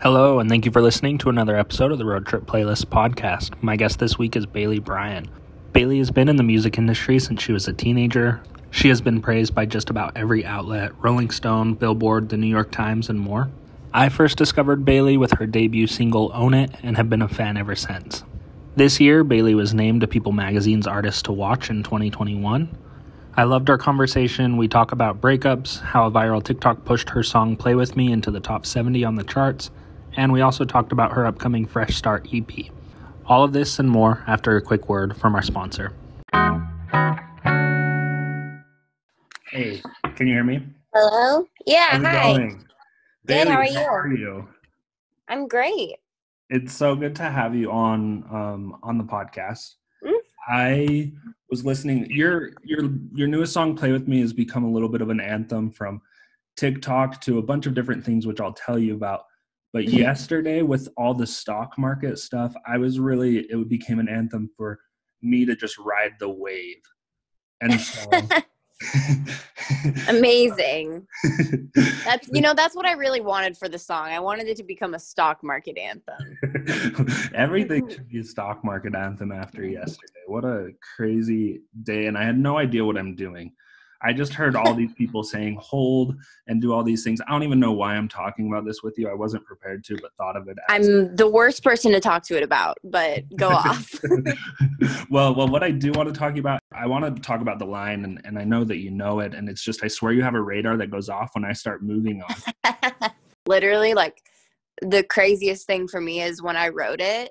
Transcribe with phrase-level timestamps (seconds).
[0.00, 3.54] Hello, and thank you for listening to another episode of the Road Trip Playlist podcast.
[3.62, 5.30] My guest this week is Bailey Bryan.
[5.72, 8.42] Bailey has been in the music industry since she was a teenager.
[8.70, 12.70] She has been praised by just about every outlet Rolling Stone, Billboard, the New York
[12.70, 13.48] Times, and more.
[13.94, 17.56] I first discovered Bailey with her debut single Own It and have been a fan
[17.56, 18.24] ever since.
[18.76, 22.76] This year, Bailey was named to People Magazine's Artist to Watch in 2021.
[23.36, 24.56] I loved our conversation.
[24.58, 28.30] We talk about breakups, how a viral TikTok pushed her song Play With Me into
[28.30, 29.70] the top 70 on the charts,
[30.16, 32.48] and we also talked about her upcoming Fresh Start EP.
[33.26, 35.92] All of this and more after a quick word from our sponsor.
[39.50, 39.80] Hey,
[40.16, 40.66] can you hear me?
[40.92, 41.46] Hello?
[41.66, 42.32] Yeah, How's hi.
[42.36, 42.64] going?
[43.26, 43.78] Good, how are Bailey, you?
[43.80, 44.48] are you?
[45.28, 45.94] I'm great.
[46.50, 49.74] It's so good to have you on um, on the podcast.
[50.04, 50.12] Mm.
[50.48, 51.12] I
[51.48, 52.06] was listening.
[52.10, 55.20] Your your your newest song, "Play with Me," has become a little bit of an
[55.20, 56.02] anthem from
[56.56, 59.24] TikTok to a bunch of different things, which I'll tell you about.
[59.74, 59.98] But Mhm.
[59.98, 64.78] yesterday, with all the stock market stuff, I was really it became an anthem for
[65.20, 66.80] me to just ride the wave.
[67.60, 68.08] And so,
[70.08, 71.08] Amazing.
[72.04, 74.06] That's you know, that's what I really wanted for the song.
[74.06, 76.38] I wanted it to become a stock market anthem.
[77.34, 80.22] Everything should be a stock market anthem after yesterday.
[80.28, 82.06] What a crazy day.
[82.06, 83.52] And I had no idea what I'm doing.
[84.02, 87.20] I just heard all these people saying hold and do all these things.
[87.26, 89.08] I don't even know why I'm talking about this with you.
[89.08, 92.24] I wasn't prepared to, but thought of it as I'm the worst person to talk
[92.24, 93.94] to it about, but go off.
[95.10, 97.66] well, well, what I do want to talk about, I want to talk about the
[97.66, 100.22] line, and, and I know that you know it, and it's just I swear you
[100.22, 103.10] have a radar that goes off when I start moving on.
[103.46, 104.22] literally, like
[104.82, 107.30] the craziest thing for me is when I wrote it.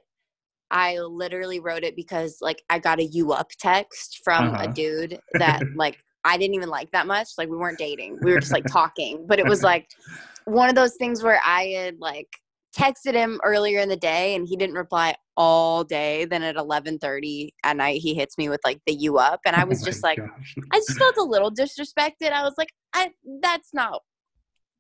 [0.72, 4.66] I literally wrote it because like I got a you up text from Uh-huh.
[4.69, 7.29] a dude that like I didn't even like that much.
[7.38, 8.19] Like we weren't dating.
[8.21, 9.25] We were just like talking.
[9.27, 9.89] But it was like
[10.45, 12.27] one of those things where I had like
[12.77, 16.25] texted him earlier in the day and he didn't reply all day.
[16.25, 19.55] Then at eleven thirty at night he hits me with like the you up and
[19.55, 20.56] I oh was Oh just like gosh.
[20.72, 22.31] I just felt a little disrespected.
[22.31, 24.01] I was like, I that's not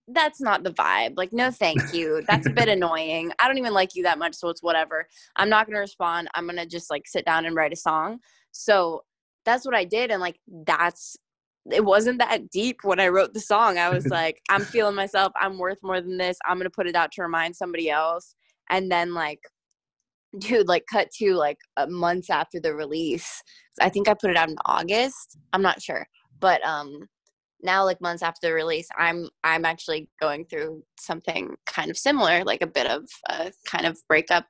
[0.09, 1.13] that's not the vibe.
[1.15, 2.23] Like, no, thank you.
[2.27, 3.31] That's a bit annoying.
[3.39, 5.07] I don't even like you that much, so it's whatever.
[5.35, 6.27] I'm not gonna respond.
[6.35, 8.19] I'm gonna just like sit down and write a song.
[8.51, 9.03] So
[9.45, 11.17] that's what I did, and like that's
[11.71, 13.77] it wasn't that deep when I wrote the song.
[13.77, 15.31] I was like, I'm feeling myself.
[15.39, 16.37] I'm worth more than this.
[16.45, 18.35] I'm gonna put it out to remind somebody else.
[18.69, 19.39] And then like,
[20.39, 21.57] dude, like cut to like
[21.87, 23.41] months after the release.
[23.81, 25.37] I think I put it out in August.
[25.53, 26.05] I'm not sure,
[26.39, 27.07] but um,
[27.61, 32.43] now like months after the release, I'm I'm actually going through something kind of similar,
[32.43, 34.45] like a bit of a kind of breakup,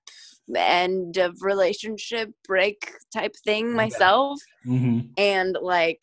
[0.55, 5.09] end of relationship break type thing myself Mhm.
[5.17, 6.01] and like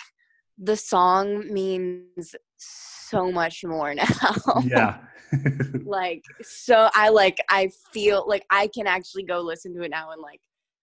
[0.63, 4.07] the song means so much more now.
[4.65, 4.99] Yeah.
[5.85, 10.11] like so i like i feel like i can actually go listen to it now
[10.11, 10.41] and like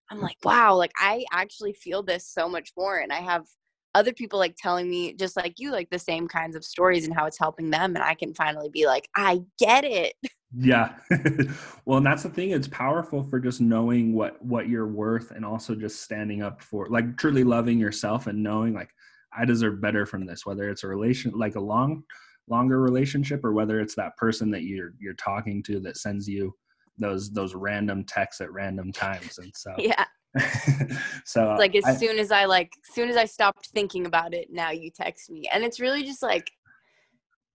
[0.10, 3.00] i'm like wow like i actually feel this so much more.
[3.00, 3.46] And i have
[3.94, 7.14] other people like telling me just like you like the same kinds of stories and
[7.14, 10.14] how it's helping them and i can finally be like i get it.
[10.56, 10.94] Yeah.
[11.86, 15.46] Well and that's the thing it's powerful for just knowing what what you're worth and
[15.46, 18.90] also just standing up for like truly loving yourself and knowing like
[19.38, 22.04] i deserve better from this whether it's a relation like a long
[22.50, 26.54] longer relationship or whether it's that person that you're you're talking to that sends you
[26.98, 29.38] those those random texts at random times.
[29.38, 30.06] And so yeah.
[31.26, 34.06] so uh, like as I- soon as i like as soon as i stopped thinking
[34.06, 35.48] about it now you text me.
[35.52, 36.52] And it's really just like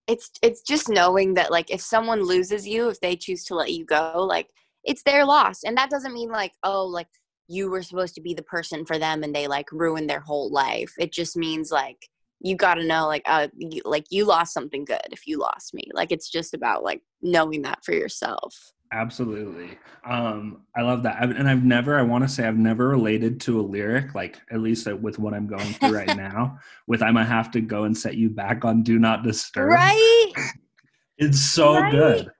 [0.07, 3.71] it's it's just knowing that like if someone loses you if they choose to let
[3.71, 4.47] you go like
[4.83, 5.63] it's their loss.
[5.63, 7.07] And that doesn't mean like oh like
[7.47, 10.51] you were supposed to be the person for them and they like ruined their whole
[10.51, 12.09] life it just means like
[12.39, 15.73] you got to know like uh you, like you lost something good if you lost
[15.73, 19.75] me like it's just about like knowing that for yourself Absolutely.
[20.05, 21.17] Um, I love that.
[21.19, 24.39] I've, and I've never, I want to say, I've never related to a lyric, like
[24.51, 27.49] at least uh, with what I'm going through right now, with I'm going to have
[27.51, 29.71] to go and set you back on Do Not Disturb.
[29.71, 30.31] right
[31.17, 31.91] It's so Right?
[31.91, 32.31] good.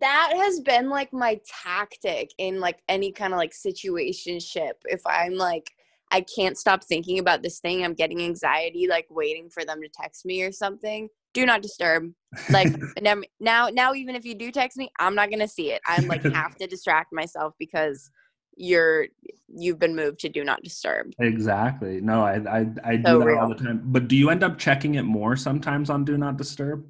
[0.00, 5.34] That has been like my tactic in like any kind of like situationship if i'm
[5.34, 5.70] like
[6.10, 9.88] i can't stop thinking about this thing i'm getting anxiety like waiting for them to
[9.88, 12.12] text me or something do not disturb
[12.48, 12.68] like
[13.40, 16.22] now now even if you do text me i'm not gonna see it i'm like
[16.32, 18.10] have to distract myself because
[18.56, 19.06] you're
[19.48, 22.00] you've been moved to do not disturb exactly.
[22.00, 23.80] No, I, I, I do So that all the time.
[23.84, 26.84] But do you end up checking it more sometimes on Do Not Disturb?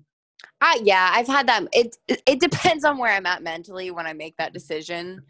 [0.62, 1.64] I, yeah, I've had that.
[1.72, 5.20] It it depends on where I'm at mentally when I make that decision.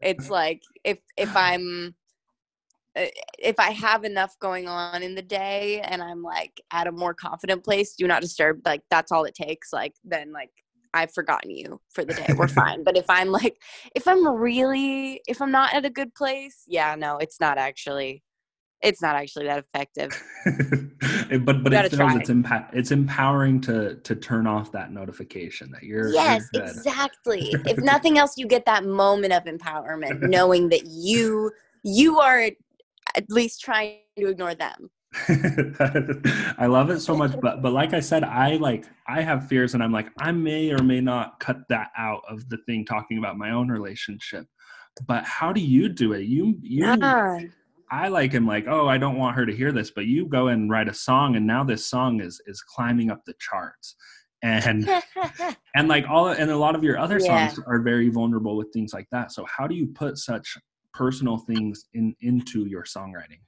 [0.00, 1.94] It's like if if I'm
[2.96, 3.06] uh,
[3.38, 7.14] if I have enough going on in the day and I'm like at a more
[7.14, 8.62] confident place, do not disturb.
[8.64, 9.72] Like that's all it takes.
[9.72, 10.50] Like then like
[10.92, 12.26] I've forgotten you for the day.
[12.36, 12.82] We're fine.
[12.82, 13.62] But if I'm like,
[13.94, 18.24] if I'm really, if I'm not at a good place, yeah, no, it's not actually,
[18.82, 20.10] it's not actually that effective.
[21.44, 25.82] but but it feels it's empa- it's empowering to to turn off that notification that
[25.82, 27.54] you're yes you're exactly.
[27.66, 31.50] if nothing else, you get that moment of empowerment, knowing that you
[31.82, 32.50] you are
[33.16, 34.90] at least trying to ignore them.
[35.28, 39.74] I love it so much, but but like I said, I like I have fears,
[39.74, 43.18] and I'm like I may or may not cut that out of the thing talking
[43.18, 44.46] about my own relationship.
[45.06, 46.22] But how do you do it?
[46.22, 47.40] You you yeah.
[47.90, 50.48] I like am like oh I don't want her to hear this, but you go
[50.48, 53.96] and write a song, and now this song is is climbing up the charts,
[54.42, 54.88] and
[55.74, 57.48] and like all and a lot of your other yeah.
[57.48, 59.32] songs are very vulnerable with things like that.
[59.32, 60.56] So how do you put such
[60.92, 63.40] personal things in into your songwriting?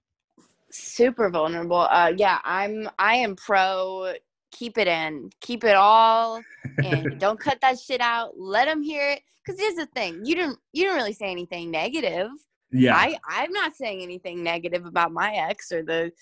[0.73, 4.13] super vulnerable uh yeah i'm i am pro
[4.51, 6.41] keep it in keep it all
[6.79, 10.35] and don't cut that shit out let them hear it because here's the thing you
[10.35, 12.29] didn't you didn't really say anything negative
[12.73, 12.97] yeah.
[12.97, 16.13] I i'm not saying anything negative about my ex or the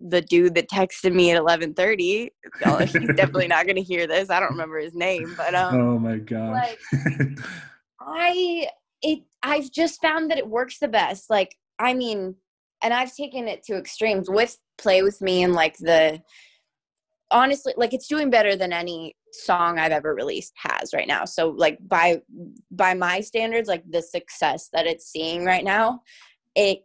[0.00, 2.30] the dude that texted me at 11:30
[2.80, 4.30] he's definitely not going to hear this.
[4.30, 6.80] I don't remember his name but um oh my god like
[8.00, 8.66] i
[9.00, 11.30] it i've just found that it works the best.
[11.30, 12.36] Like i mean
[12.82, 16.20] and I've taken it to extremes with Play With Me and like the
[17.32, 21.24] honestly like it's doing better than any song I've ever released has right now.
[21.24, 22.20] So like by
[22.70, 26.02] by my standards, like the success that it's seeing right now,
[26.54, 26.84] it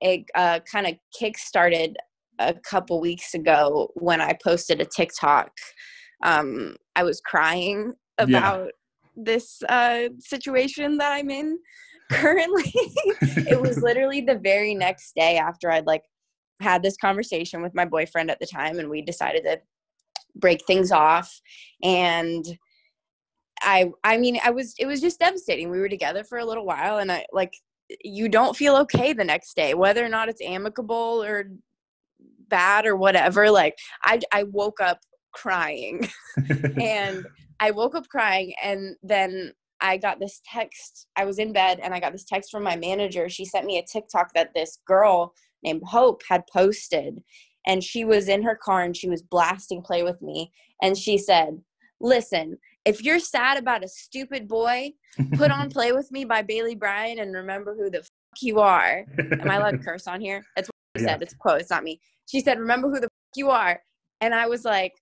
[0.00, 1.96] it uh, kind of kick-started
[2.38, 5.50] a couple weeks ago when I posted a TikTok.
[6.22, 8.70] Um, I was crying about yeah.
[9.16, 11.58] this uh, situation that I'm in
[12.10, 12.72] currently
[13.20, 16.04] it was literally the very next day after I'd like
[16.58, 19.60] had this conversation with my boyfriend at the time and we decided to
[20.38, 21.40] break things off
[21.82, 22.58] and
[23.62, 25.70] I I mean I was it was just devastating.
[25.70, 27.52] We were together for a little while and I like
[28.04, 31.50] you don't feel okay the next day whether or not it's amicable or
[32.48, 35.00] bad or whatever like I I woke up
[35.32, 36.08] crying
[36.80, 37.26] and
[37.60, 41.06] I woke up crying and then I got this text.
[41.16, 43.28] I was in bed and I got this text from my manager.
[43.28, 45.32] She sent me a TikTok that this girl
[45.62, 47.22] named Hope had posted.
[47.68, 50.50] And she was in her car and she was blasting Play With Me.
[50.82, 51.60] And she said,
[52.00, 54.92] Listen, if you're sad about a stupid boy,
[55.34, 59.04] put on Play With Me by Bailey Bryan and remember who the fuck you are.
[59.18, 60.42] Am I allowed to curse on here?
[60.56, 61.12] That's what she yeah.
[61.12, 61.22] said.
[61.22, 61.60] It's a quote.
[61.60, 62.00] It's not me.
[62.26, 63.80] She said, Remember who the fuck you are.
[64.20, 64.94] And I was like,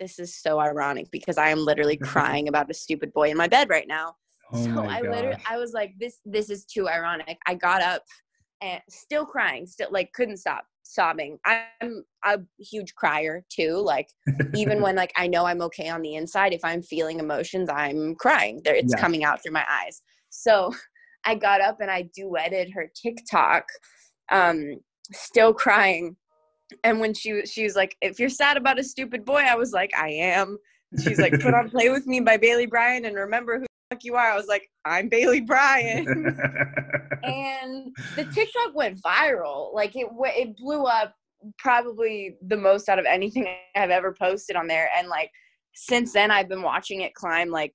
[0.00, 3.48] this is so ironic because I am literally crying about a stupid boy in my
[3.48, 4.14] bed right now.
[4.52, 5.10] Oh so I gosh.
[5.10, 7.38] literally I was like, this this is too ironic.
[7.46, 8.02] I got up
[8.60, 11.38] and still crying, still like couldn't stop sobbing.
[11.44, 13.76] I'm a huge crier too.
[13.78, 14.08] Like
[14.54, 18.14] even when like I know I'm okay on the inside, if I'm feeling emotions, I'm
[18.14, 18.60] crying.
[18.64, 19.00] There it's yeah.
[19.00, 20.02] coming out through my eyes.
[20.30, 20.72] So
[21.24, 23.64] I got up and I duetted her TikTok,
[24.30, 24.80] um,
[25.12, 26.16] still crying
[26.82, 29.72] and when she she was like, "If you're sad about a stupid boy," I was
[29.72, 30.58] like, "I am."
[31.02, 33.66] She's like, "Put on "Play with Me" by Bailey Bryan, and remember who
[34.02, 34.30] you are.
[34.30, 36.06] I was like, I'm Bailey Bryan.
[37.22, 39.72] and the TikTok went viral.
[39.74, 41.14] Like it it blew up
[41.58, 43.46] probably the most out of anything
[43.76, 44.90] I've ever posted on there.
[44.96, 45.30] And like
[45.74, 47.74] since then I've been watching it climb like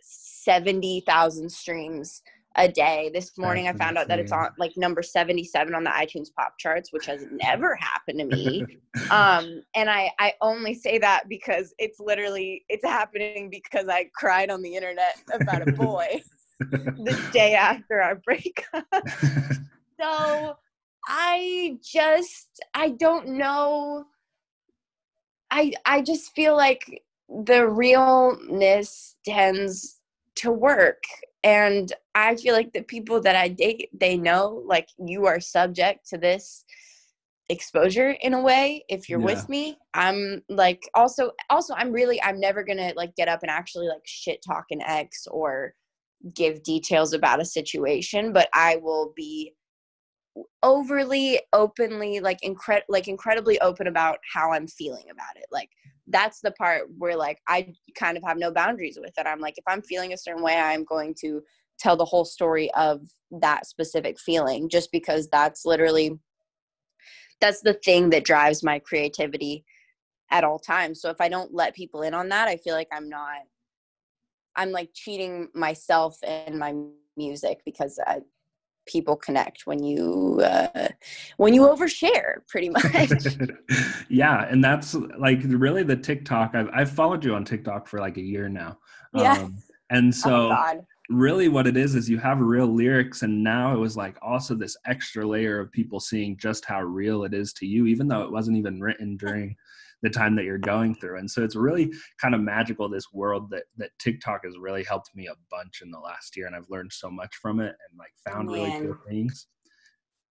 [0.00, 2.22] 70,000 streams
[2.58, 3.10] a day.
[3.14, 4.02] This morning That's I found insane.
[4.02, 7.76] out that it's on like number 77 on the iTunes pop charts, which has never
[7.76, 8.66] happened to me.
[9.10, 14.50] um, and I, I only say that because it's literally, it's happening because I cried
[14.50, 16.20] on the internet about a boy
[16.60, 18.84] the day after our breakup.
[20.00, 20.56] so
[21.06, 24.04] I just, I don't know.
[25.50, 30.00] I, I just feel like the realness tends
[30.36, 31.02] to work
[31.44, 36.08] and i feel like the people that i date they know like you are subject
[36.08, 36.64] to this
[37.48, 39.26] exposure in a way if you're yeah.
[39.26, 43.50] with me i'm like also also i'm really i'm never gonna like get up and
[43.50, 45.74] actually like shit talk an ex or
[46.34, 49.54] give details about a situation but i will be
[50.62, 55.70] overly openly like incre- like incredibly open about how i'm feeling about it like
[56.10, 59.26] that's the part where like I kind of have no boundaries with it.
[59.26, 61.42] I'm like, if I'm feeling a certain way, I'm going to
[61.78, 66.18] tell the whole story of that specific feeling just because that's literally
[67.40, 69.64] that's the thing that drives my creativity
[70.30, 71.00] at all times.
[71.00, 73.38] So if I don't let people in on that, I feel like I'm not
[74.56, 76.74] I'm like cheating myself and my
[77.16, 78.20] music because I
[78.88, 80.88] people connect when you uh,
[81.36, 82.84] when you overshare pretty much.
[84.08, 88.16] Yeah and that's like really the tiktok I've, I've followed you on tiktok for like
[88.16, 88.78] a year now.
[89.14, 89.34] Yeah.
[89.34, 89.58] Um,
[89.90, 93.78] and so oh really what it is is you have real lyrics and now it
[93.78, 97.66] was like also this extra layer of people seeing just how real it is to
[97.66, 99.56] you even though it wasn't even written during
[100.02, 101.18] the time that you're going through.
[101.18, 105.10] And so it's really kind of magical this world that that tiktok has really helped
[105.14, 107.98] me a bunch in the last year and i've learned so much from it and
[107.98, 109.46] like found really cool things.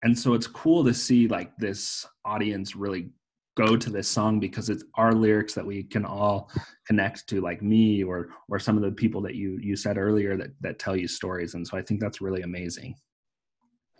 [0.02, 3.08] And so it's cool to see like this audience really
[3.56, 6.50] go to this song because it's our lyrics that we can all
[6.86, 10.36] connect to like me or or some of the people that you you said earlier
[10.36, 11.54] that that tell you stories.
[11.54, 12.94] And so i think that's really amazing.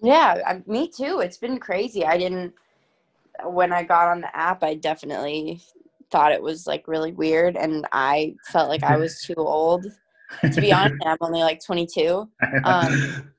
[0.03, 1.21] Yeah, I, me too.
[1.21, 2.05] It's been crazy.
[2.05, 2.53] I didn't
[3.45, 4.63] when I got on the app.
[4.63, 5.61] I definitely
[6.11, 9.87] thought it was like really weird, and I felt like I was too old.
[10.43, 12.29] To be honest, I'm only like 22.
[12.65, 13.33] um,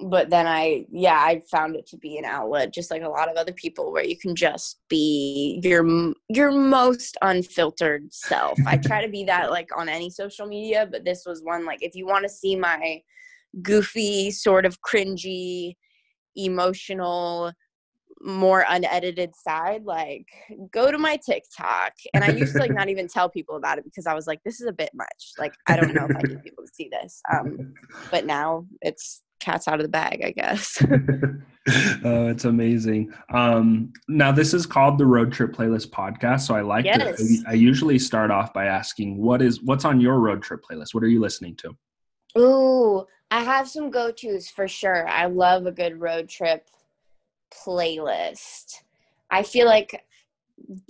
[0.00, 3.28] But then I, yeah, I found it to be an outlet, just like a lot
[3.28, 5.84] of other people, where you can just be your
[6.28, 8.56] your most unfiltered self.
[8.64, 11.82] I try to be that like on any social media, but this was one like
[11.82, 13.02] if you want to see my
[13.60, 15.74] goofy, sort of cringy,
[16.36, 17.52] emotional,
[18.20, 20.26] more unedited side, like
[20.72, 21.92] go to my TikTok.
[22.14, 24.42] And I used to like not even tell people about it because I was like,
[24.44, 25.32] this is a bit much.
[25.38, 27.22] Like I don't know if I need people to see this.
[27.32, 27.74] Um,
[28.10, 30.82] but now it's cat's out of the bag, I guess.
[32.04, 33.12] oh, it's amazing.
[33.32, 36.40] Um, now this is called the Road Trip Playlist podcast.
[36.40, 37.18] So I like Yes.
[37.18, 37.44] to.
[37.48, 40.94] I usually start off by asking, "What is what's on your road trip playlist?
[40.94, 41.76] What are you listening to?"
[42.38, 45.08] Ooh, I have some go tos for sure.
[45.08, 46.66] I love a good road trip
[47.50, 48.74] playlist.
[49.30, 50.04] I feel like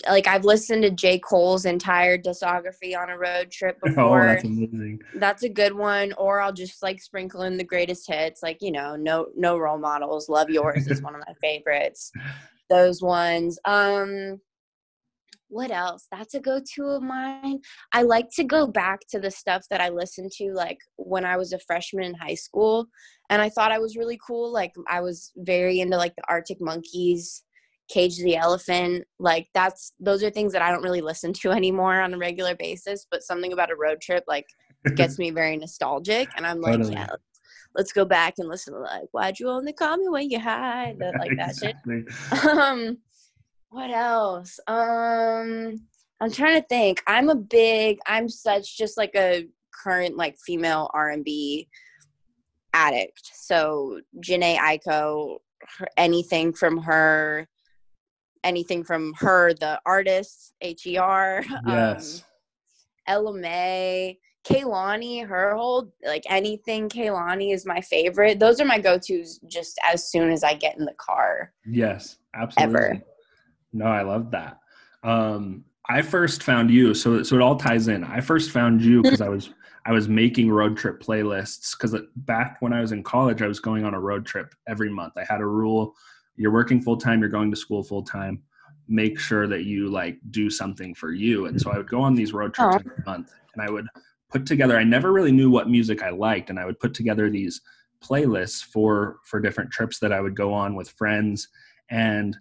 [0.08, 1.18] like I've listened to J.
[1.18, 4.24] Cole's entire discography on a road trip Oh, before.
[4.24, 5.00] that's amazing.
[5.16, 8.70] that's a good one or i'll just like sprinkle in the greatest hits like you
[8.70, 12.12] know no no role models love yours is one of my favorites
[12.70, 14.38] those ones um
[15.48, 16.06] what else?
[16.10, 17.60] That's a go-to of mine.
[17.92, 21.36] I like to go back to the stuff that i listened to like when i
[21.36, 22.86] was a freshman in high school
[23.30, 26.58] and i thought i was really cool like i was very into like the arctic
[26.60, 27.44] monkeys
[27.88, 32.00] cage the elephant like that's those are things that i don't really listen to anymore
[32.00, 34.46] on a regular basis but something about a road trip like
[34.94, 36.94] gets me very nostalgic and i'm like Totally.
[36.94, 37.08] yeah
[37.74, 40.96] let's, go back and listen to like why'd you only call me when you hide
[40.98, 41.76] that, like that shit.
[42.48, 42.98] Um
[43.70, 45.80] what else um
[46.20, 50.90] i'm trying to think i'm a big i'm such just like a current like female
[50.94, 51.68] r&b
[52.74, 55.38] addict so Jhené Aiko,
[55.78, 57.46] her, anything from her
[58.44, 62.18] anything from her the artist her Yes.
[62.20, 62.24] um
[63.08, 68.38] Ella Mai Kehlani, her whole like anything Kehlani is my favorite.
[68.38, 71.52] Those are my go-tos just as soon as I get in the car.
[71.66, 72.76] Yes, absolutely.
[72.76, 73.02] Ever.
[73.72, 74.60] No, I love that.
[75.02, 78.04] Um, I first found you, so so it all ties in.
[78.04, 79.50] I first found you because I was
[79.86, 83.60] I was making road trip playlists because back when I was in college, I was
[83.60, 85.14] going on a road trip every month.
[85.16, 85.94] I had a rule:
[86.36, 88.42] you're working full time, you're going to school full time.
[88.86, 91.46] Make sure that you like do something for you.
[91.46, 93.86] And so I would go on these road trips every month, and I would
[94.30, 94.76] put together.
[94.76, 97.60] I never really knew what music I liked, and I would put together these
[98.02, 101.48] playlists for for different trips that I would go on with friends
[101.90, 102.36] and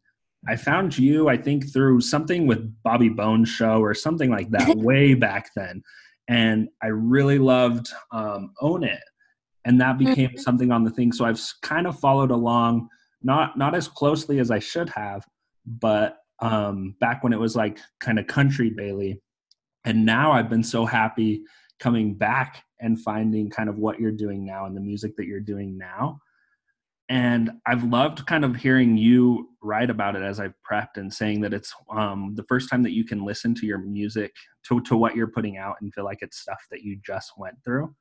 [0.48, 4.67] I found you, I think, through something with Bobby Bones show or something like that
[4.77, 5.82] way back then.
[6.27, 9.01] And I really loved um, Own It.
[9.65, 10.39] And that became Mhm.
[10.39, 11.12] something on the thing.
[11.12, 12.88] So I've kind of followed along,
[13.22, 15.25] not not as closely as I should have,
[15.65, 19.22] but um, back when it was like kind of country Bailey.
[19.86, 21.41] And now I've been so happy
[21.79, 25.39] coming back and finding kind of what you're doing now and the music that you're
[25.39, 26.20] doing now
[27.09, 31.41] and I've loved kind of hearing you write about it as I've prepped and saying
[31.41, 34.33] that it's um, the first time that you can listen to your music
[34.67, 37.55] to to what you're putting out and feel like it's stuff that you just went
[37.63, 37.95] through.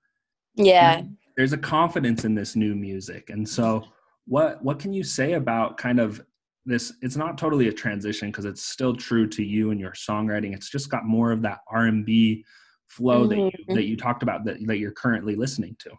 [0.55, 1.03] Yeah.
[1.37, 3.85] There's a confidence in this new music, and so
[4.27, 6.21] what what can you say about kind of
[6.65, 6.95] this?
[7.03, 10.55] It's not totally a transition because it's still true to you and your songwriting.
[10.55, 12.45] It's just got more of that R and B
[12.89, 15.91] flow that you that you talked about that that you're currently listening to.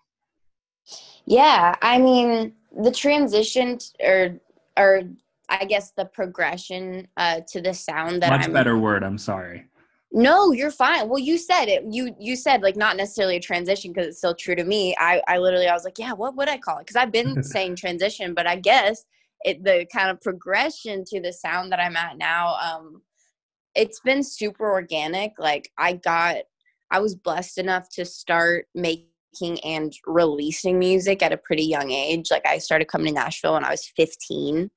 [1.26, 4.40] Yeah, I mean the transition t- or
[4.78, 5.04] or
[5.50, 9.04] I guess the progression uh, to the sound that Much I'm better word.
[9.04, 9.66] I'm sorry.
[10.12, 11.10] No, you're fine.
[11.10, 11.84] Well, you said it.
[11.90, 14.96] You you said like not necessarily a transition because it's still true to me.
[14.98, 16.88] I I literally I was like, yeah, what would I call it?
[16.88, 19.04] Because I've been saying transition, but I guess
[19.42, 22.56] it the kind of progression to the sound that I'm at now.
[22.56, 23.02] Um,
[23.76, 25.34] it's been super organic.
[25.38, 26.38] Like I got,
[26.90, 29.08] I was blessed enough to start making
[29.42, 32.30] and releasing music at a pretty young age.
[32.32, 34.70] Like I started coming to Nashville when I was 15.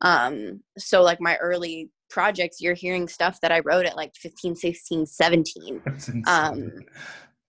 [0.00, 4.56] Um, so like my early projects, you're hearing stuff that I wrote at like 15,
[4.56, 5.82] 16, 17.
[5.86, 6.24] That's insane.
[6.26, 6.72] Um,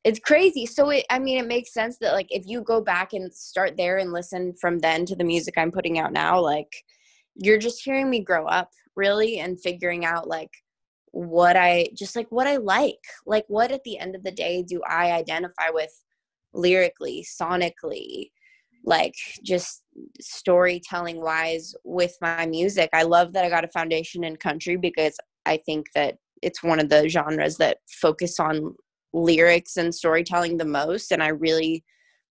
[0.04, 3.14] it's crazy so it i mean it makes sense that like if you go back
[3.14, 6.84] and start there and listen from then to the music i'm putting out now like
[7.36, 10.52] you're just hearing me grow up really and figuring out like
[11.12, 14.64] what i just like what i like like what at the end of the day
[14.64, 15.92] do i identify with
[16.54, 18.32] lyrically sonically
[18.86, 19.84] like just
[20.22, 22.90] storytelling wise with my music.
[22.94, 26.80] I love that i got a foundation in country because i think that it's one
[26.80, 28.74] of the genres that focus on
[29.14, 31.12] lyrics and storytelling the most.
[31.12, 31.84] And i really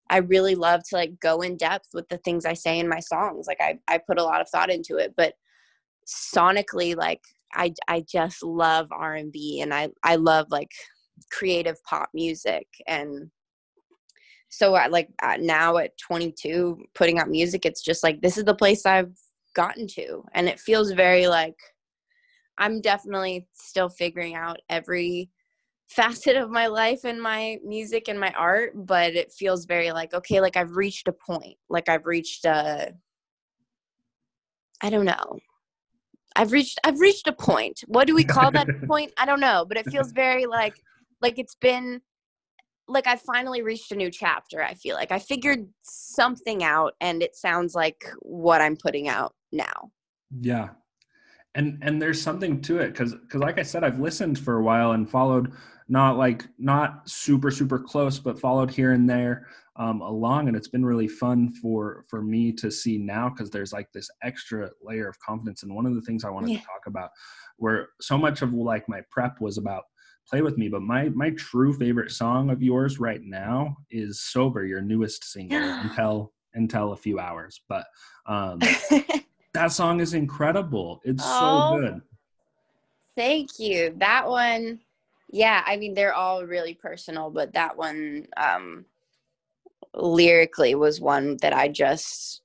[0.09, 2.99] i really love to like go in depth with the things i say in my
[2.99, 3.47] songs.
[3.47, 5.33] Like i, I put a lot of thought into it but
[6.07, 7.21] sonically like
[7.53, 10.71] i i just love r&b and i i love like
[11.31, 13.29] creative pop music and
[14.53, 18.53] so I, like now at 22 putting out music it's just like this is the
[18.53, 19.11] place i've
[19.55, 20.23] gotten to.
[20.33, 21.55] And it feels very like
[22.59, 25.29] i'm definitely still figuring out every
[25.89, 30.13] facet of my life and my music and my art but it feels very like
[30.13, 31.57] okay like i've reached a point.
[31.69, 32.93] Like i've reached a
[34.81, 35.39] i don't know.
[36.35, 37.83] I've reached i've reached a point.
[37.87, 39.13] What do we call that point?
[39.17, 40.75] I don't know but it feels very like
[41.21, 42.01] like it's been
[42.87, 45.11] like i finally reached a new chapter i feel like.
[45.11, 49.91] I figured something out and it sounds like what i'm putting out now.
[50.41, 50.69] Yeah.
[51.55, 54.63] And and there's something to it because because like i said i've listened for a
[54.63, 55.53] while and followed
[55.87, 60.67] not like not super super close but followed here and there um, along and it's
[60.67, 65.07] been really fun for for me to see now because there's like this extra layer
[65.07, 65.63] of confidence.
[65.63, 66.59] And one of the things i wanted yeah.
[66.59, 67.09] to talk about
[67.57, 69.83] where so much of like my prep was about
[70.29, 74.65] play with me but my my true favorite song of yours right now is sober
[74.65, 77.85] your newest single until until a few hours but
[78.25, 78.59] um
[79.53, 80.99] that song is incredible.
[81.03, 82.01] It's oh, so good.
[83.15, 83.93] Thank you.
[83.99, 84.79] That one
[85.33, 88.85] yeah i mean they're all really personal but that one um
[89.95, 92.42] lyrically was one that i just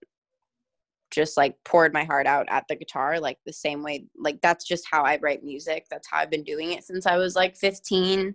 [1.10, 4.64] just like poured my heart out at the guitar like the same way like that's
[4.64, 7.56] just how i write music that's how i've been doing it since i was like
[7.56, 8.34] 15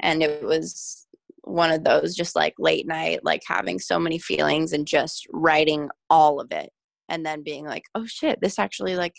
[0.00, 1.06] and it was
[1.42, 5.88] one of those just like late night like having so many feelings and just writing
[6.10, 6.70] all of it
[7.08, 9.14] and then being like oh shit this actually like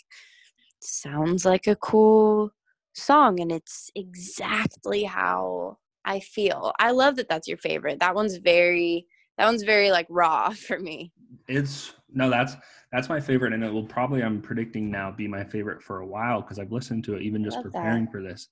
[0.80, 2.50] sounds like a cool
[2.94, 6.72] song and it's exactly how I feel.
[6.78, 8.00] I love that that's your favorite.
[8.00, 9.06] That one's very
[9.36, 11.12] that one's very like raw for me.
[11.46, 12.56] It's no that's
[12.92, 16.06] that's my favorite and it will probably I'm predicting now be my favorite for a
[16.06, 18.12] while because I've listened to it even just preparing that.
[18.12, 18.48] for this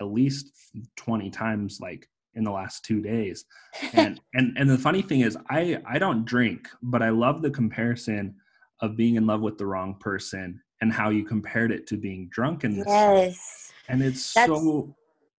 [0.00, 0.52] at least
[0.96, 3.44] 20 times like in the last 2 days.
[3.94, 7.50] And and and the funny thing is I I don't drink, but I love the
[7.50, 8.36] comparison
[8.80, 12.28] of being in love with the wrong person and how you compared it to being
[12.28, 13.36] drunk in this yes.
[13.36, 14.94] Song and it's that's, so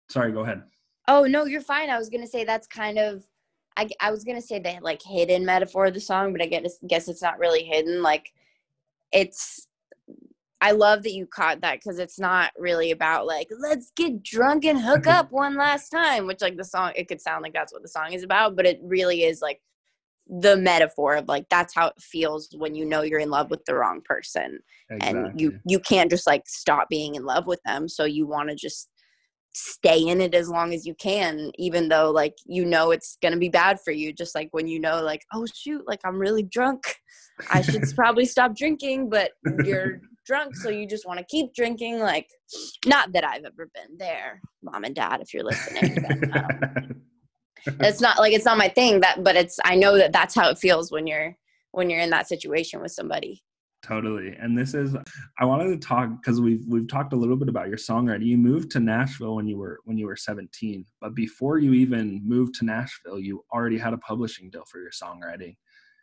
[0.10, 0.64] sorry go ahead
[1.08, 3.24] oh no you're fine i was gonna say that's kind of
[3.80, 6.78] i, I was gonna say the like hidden metaphor of the song but i guess,
[6.88, 8.32] guess it's not really hidden like
[9.12, 9.68] it's
[10.62, 14.66] i love that you caught that because it's not really about like let's get drunk
[14.66, 17.74] and hook up one last time which like the song it could sound like that's
[17.74, 19.62] what the song is about but it really is like
[20.42, 23.66] the metaphor of like that's how it feels when you know you're in love with
[23.66, 24.60] the wrong person
[24.92, 25.20] exactly.
[25.20, 28.48] and you you can't just like stop being in love with them so you want
[28.48, 28.90] to just
[29.54, 33.34] stay in it as long as you can even though like you know it's going
[33.34, 36.20] to be bad for you just like when you know like oh shoot like I'm
[36.20, 36.84] really drunk.
[37.52, 39.32] I should probably stop drinking but
[39.64, 42.00] you're drunk so you just want to keep drinking.
[42.00, 42.28] Like
[42.86, 45.98] not that I've ever been there mom and dad if you're listening
[46.34, 47.02] um,
[47.80, 50.50] it's not like it's not my thing that but it's i know that that's how
[50.50, 51.36] it feels when you're
[51.72, 53.44] when you're in that situation with somebody
[53.82, 54.96] totally and this is
[55.40, 58.38] i wanted to talk because we've we've talked a little bit about your songwriting you
[58.38, 62.56] moved to nashville when you were when you were 17 but before you even moved
[62.56, 65.56] to nashville you already had a publishing deal for your songwriting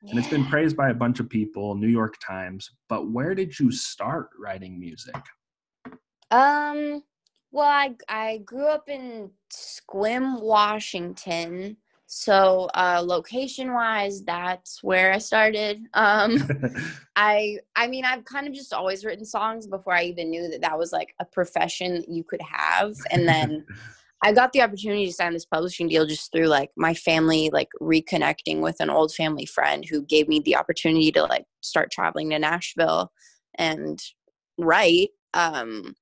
[0.03, 0.11] yeah.
[0.11, 3.59] and it's been praised by a bunch of people new york times but where did
[3.59, 5.17] you start writing music
[6.31, 7.03] um
[7.57, 11.79] well, I I grew up in Sequim, Washington.
[12.07, 15.83] So, uh, location wise, that's where I started.
[15.95, 16.39] Um,
[17.17, 20.61] I I mean, I've kind of just always written songs before I even knew that
[20.63, 22.95] that was like a profession that you could have.
[23.11, 23.65] And then
[24.23, 27.69] I got the opportunity to sign this publishing deal just through like my family, like
[27.81, 32.31] reconnecting with an old family friend who gave me the opportunity to like start traveling
[32.31, 33.11] to Nashville
[33.57, 34.01] and
[34.59, 35.11] write.
[35.35, 35.95] Um,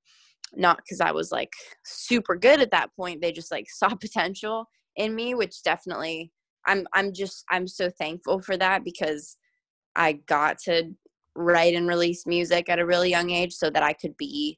[0.55, 1.51] not because I was like
[1.83, 3.21] super good at that point.
[3.21, 6.31] They just like saw potential in me, which definitely
[6.65, 9.37] I'm I'm just I'm so thankful for that because
[9.95, 10.91] I got to
[11.35, 14.57] write and release music at a really young age so that I could be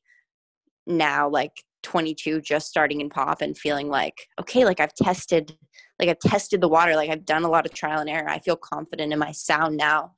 [0.85, 1.51] now like
[1.83, 5.55] 22 just starting in pop and feeling like okay like I've tested
[5.99, 8.29] like I've tested the water, like I've done a lot of trial and error.
[8.29, 10.13] I feel confident in my sound now.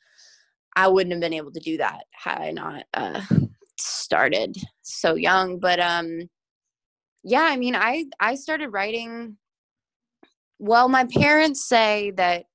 [0.75, 3.21] I wouldn't have been able to do that had I not uh,
[3.79, 5.59] started so young.
[5.59, 6.29] But um,
[7.23, 9.37] yeah, I mean, I I started writing.
[10.59, 12.45] Well, my parents say that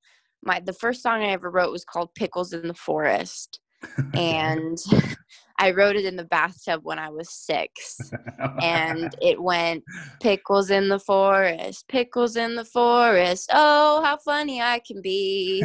[0.45, 3.61] my the first song I ever wrote was called "Pickles in the Forest,"
[4.15, 4.79] and
[5.59, 8.13] I wrote it in the bathtub when I was six,
[8.63, 9.83] and it went
[10.21, 13.51] "Pickles in the forest, pickles in the forest.
[13.53, 15.65] Oh, how funny I can be!"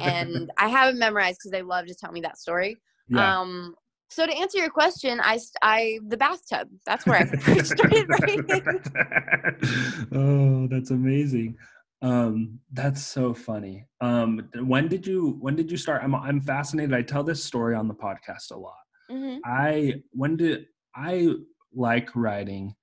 [0.00, 2.78] and I have it memorized because they love to tell me that story.
[3.08, 3.40] Yeah.
[3.40, 3.74] Um,
[4.10, 6.68] so to answer your question, I, I the bathtub.
[6.86, 8.80] That's where I first started writing.
[10.14, 11.56] oh, that's amazing.
[12.04, 13.86] Um, that's so funny.
[14.02, 16.02] Um, when did you when did you start?
[16.04, 16.92] I'm I'm fascinated.
[16.92, 18.74] I tell this story on the podcast a lot.
[19.10, 19.38] Mm-hmm.
[19.46, 21.32] I when did I
[21.74, 22.74] like writing?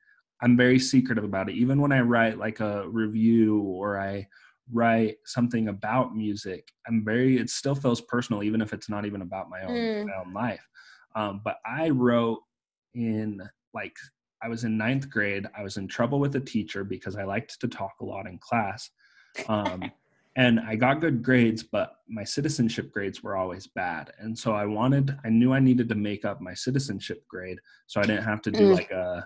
[0.42, 1.56] I'm very secretive about it.
[1.56, 4.26] Even when I write like a review or I
[4.74, 9.22] write something about music, I'm very it still feels personal, even if it's not even
[9.22, 10.06] about my own mm.
[10.08, 10.68] my own life.
[11.16, 12.40] Um, but I wrote
[12.96, 13.40] in
[13.76, 13.96] like
[14.42, 15.46] I was in ninth grade.
[15.56, 18.40] I was in trouble with a teacher because I liked to talk a lot in
[18.40, 18.90] class.
[19.48, 19.92] Um,
[20.36, 24.12] and I got good grades, but my citizenship grades were always bad.
[24.20, 28.00] And so I wanted, I knew I needed to make up my citizenship grade so
[28.00, 28.76] I didn't have to do mm.
[28.76, 29.26] like a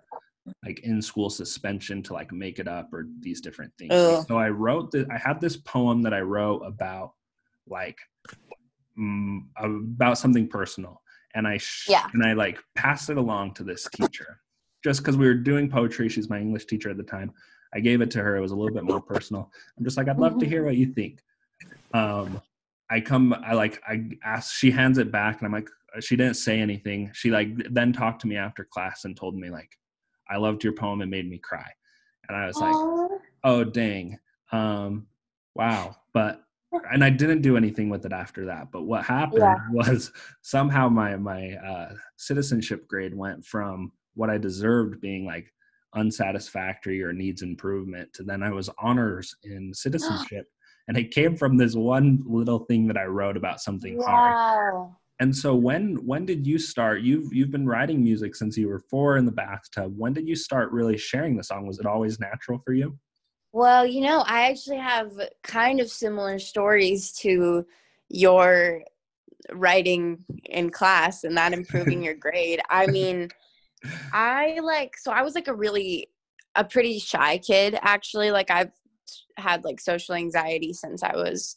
[0.64, 3.94] like in school suspension to like make it up or these different things.
[4.28, 7.14] So I wrote that I had this poem that I wrote about
[7.68, 7.98] like
[8.98, 11.02] um, about something personal
[11.34, 12.08] and I sh- yeah.
[12.14, 14.40] and I like passed it along to this teacher
[14.84, 16.10] just because we were doing poetry.
[16.10, 17.32] She's my English teacher at the time.
[17.76, 18.38] I gave it to her.
[18.38, 19.52] It was a little bit more personal.
[19.78, 21.22] I'm just like, I'd love to hear what you think.
[21.94, 22.42] Um,
[22.90, 26.36] I come, I like, I ask, she hands it back and I'm like, she didn't
[26.36, 27.12] say anything.
[27.14, 29.78] She like then talked to me after class and told me like,
[30.30, 31.02] I loved your poem.
[31.02, 31.70] It made me cry.
[32.28, 33.20] And I was like, Aww.
[33.44, 34.18] oh, dang.
[34.52, 35.08] Um,
[35.54, 35.96] wow.
[36.14, 36.42] But,
[36.92, 38.72] and I didn't do anything with it after that.
[38.72, 39.58] But what happened yeah.
[39.72, 40.12] was
[40.42, 45.52] somehow my, my, uh, citizenship grade went from what I deserved being like
[45.96, 49.76] unsatisfactory or needs improvement to then I was honors in ah.
[49.76, 50.48] citizenship.
[50.88, 54.06] and it came from this one little thing that I wrote about something wow.
[54.06, 54.90] hard.
[55.20, 57.02] And so when when did you start?
[57.02, 59.94] You've you've been writing music since you were four in the bathtub.
[59.98, 61.66] When did you start really sharing the song?
[61.66, 63.00] Was it always natural for you?
[63.54, 67.66] Well, you know, I actually have kind of similar stories to
[68.10, 68.84] your
[69.54, 72.62] writing in class and that improving your grade.
[72.70, 73.30] I mean,
[74.14, 76.08] I like so I was like a really
[76.56, 78.32] a pretty shy kid actually.
[78.32, 78.72] Like I've
[79.38, 81.56] had like social anxiety since I was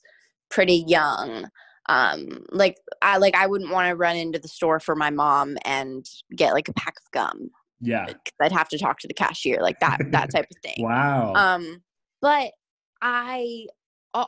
[0.50, 1.48] pretty young.
[1.88, 5.56] Um like I like I wouldn't want to run into the store for my mom
[5.64, 6.04] and
[6.36, 7.50] get like a pack of gum.
[7.80, 8.06] Yeah.
[8.42, 10.84] I'd have to talk to the cashier like that that type of thing.
[10.84, 11.32] wow.
[11.34, 11.82] Um
[12.20, 12.52] but
[13.00, 13.66] I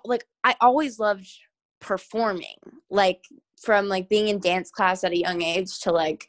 [0.04, 1.28] like I always loved
[1.80, 2.56] performing.
[2.90, 3.24] Like
[3.60, 6.28] from like being in dance class at a young age to like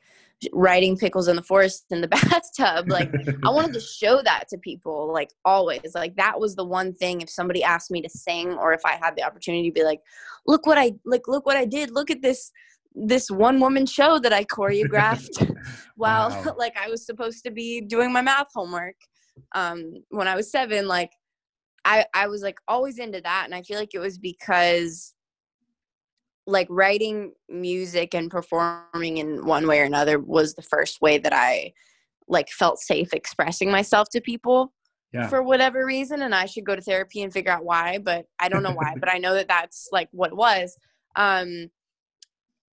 [0.54, 2.90] writing pickles in the forest in the bathtub.
[2.90, 3.12] Like
[3.44, 5.92] i wanted to show that to people like always.
[5.94, 8.94] Like that was the one thing if somebody asked me to sing or if i
[9.02, 10.00] had the opportunity to be like
[10.48, 11.92] look what i like look what i did.
[11.92, 12.52] Look at this
[12.94, 15.56] this one woman show that i choreographed
[15.96, 16.56] while wow.
[16.58, 18.96] like i was supposed to be doing my math homework
[19.56, 20.88] um when i was seven.
[20.88, 21.12] Like
[21.86, 23.44] i i was like always into that.
[23.46, 25.14] And i feel like it was because
[26.48, 31.34] like writing music and performing in one way or another was the first way that
[31.34, 31.74] I
[32.28, 34.74] like felt safe expressing myself to people
[35.14, 35.28] yeah.
[35.28, 38.50] for whatever reason and I should go to therapy and figure out why but I
[38.50, 40.76] don't know why but I know that that's like what it was
[41.16, 41.70] um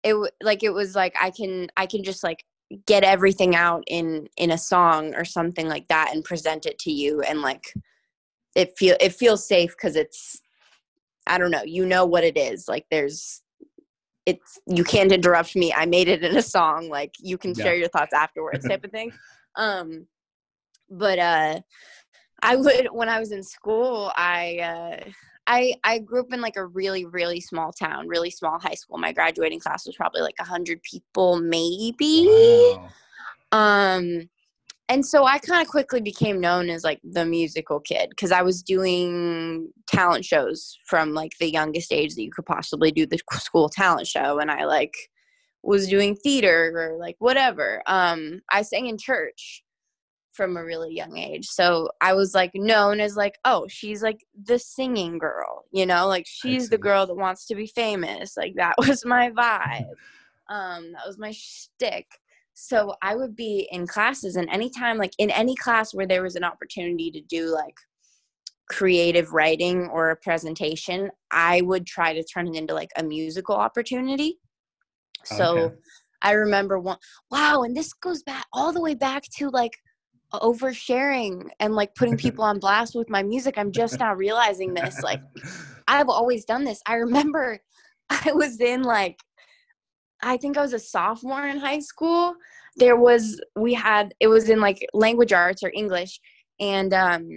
[0.02, 2.44] it like it was like I can I can just like
[2.86, 6.92] get everything out in in a song or something like that and present it to
[6.92, 7.72] you and like
[8.54, 10.40] it feel it feels safe cuz it's
[11.26, 13.42] I don't know you know what it is like there's
[14.28, 17.64] it's you can't interrupt me i made it in a song like you can yeah.
[17.64, 19.10] share your thoughts afterwards type of thing
[19.56, 20.06] um
[20.90, 21.58] but uh
[22.42, 25.10] i would when i was in school i uh
[25.50, 28.98] I, I grew up in like a really really small town really small high school
[28.98, 32.88] my graduating class was probably like 100 people maybe wow.
[33.52, 34.28] um
[34.88, 38.40] and so I kind of quickly became known as like the musical kid because I
[38.40, 43.18] was doing talent shows from like the youngest age that you could possibly do the
[43.34, 44.94] school talent show, and I like
[45.62, 47.82] was doing theater or like whatever.
[47.86, 49.62] Um, I sang in church
[50.32, 54.24] from a really young age, so I was like known as like, oh, she's like
[54.42, 58.38] the singing girl, you know, like she's the girl that wants to be famous.
[58.38, 59.90] Like that was my vibe.
[60.48, 62.06] Um, that was my shtick
[62.60, 66.34] so I would be in classes, and anytime, like in any class where there was
[66.34, 67.76] an opportunity to do like
[68.68, 73.54] creative writing or a presentation, I would try to turn it into like a musical
[73.54, 74.40] opportunity.
[75.24, 75.74] So Okay.
[76.22, 76.96] I remember one
[77.30, 79.78] wow, and this goes back all the way back to like
[80.34, 83.56] oversharing and like putting people on blast with my music.
[83.56, 85.00] I'm just now realizing this.
[85.04, 85.20] Like
[85.86, 86.82] I've always done this.
[86.86, 87.60] I remember
[88.10, 89.20] I was in like
[90.22, 92.34] I think I was a sophomore in high school.
[92.76, 96.20] There was we had it was in like language arts or English
[96.60, 97.28] and um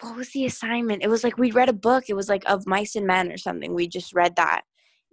[0.00, 1.02] what was the assignment?
[1.02, 2.04] It was like we read a book.
[2.08, 3.72] It was like of mice and men or something.
[3.72, 4.62] We just read that.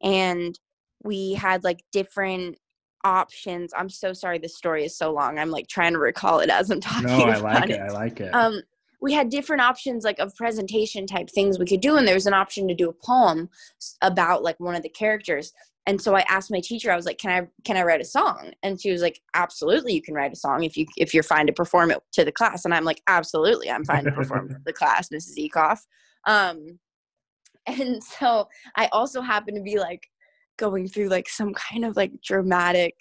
[0.01, 0.57] And
[1.03, 2.57] we had like different
[3.03, 3.71] options.
[3.75, 5.37] I'm so sorry this story is so long.
[5.37, 7.81] I'm like trying to recall it as I'm talking no, I like it it.
[7.81, 8.33] I like it.
[8.33, 8.61] um,
[9.01, 12.27] we had different options like of presentation type things we could do and there was
[12.27, 13.49] an option to do a poem
[14.01, 15.53] about like one of the characters.
[15.85, 18.05] And so i asked my teacher i was like can i can i write a
[18.05, 18.51] song?
[18.63, 21.47] And she was like absolutely you can write a song if you if you're fine
[21.47, 22.65] to perform it to the class.
[22.65, 25.79] And i'm like absolutely i'm fine to perform to the class mrs ekoff
[26.27, 26.79] um
[27.65, 30.07] and so i also happened to be like
[30.57, 32.95] going through like some kind of like dramatic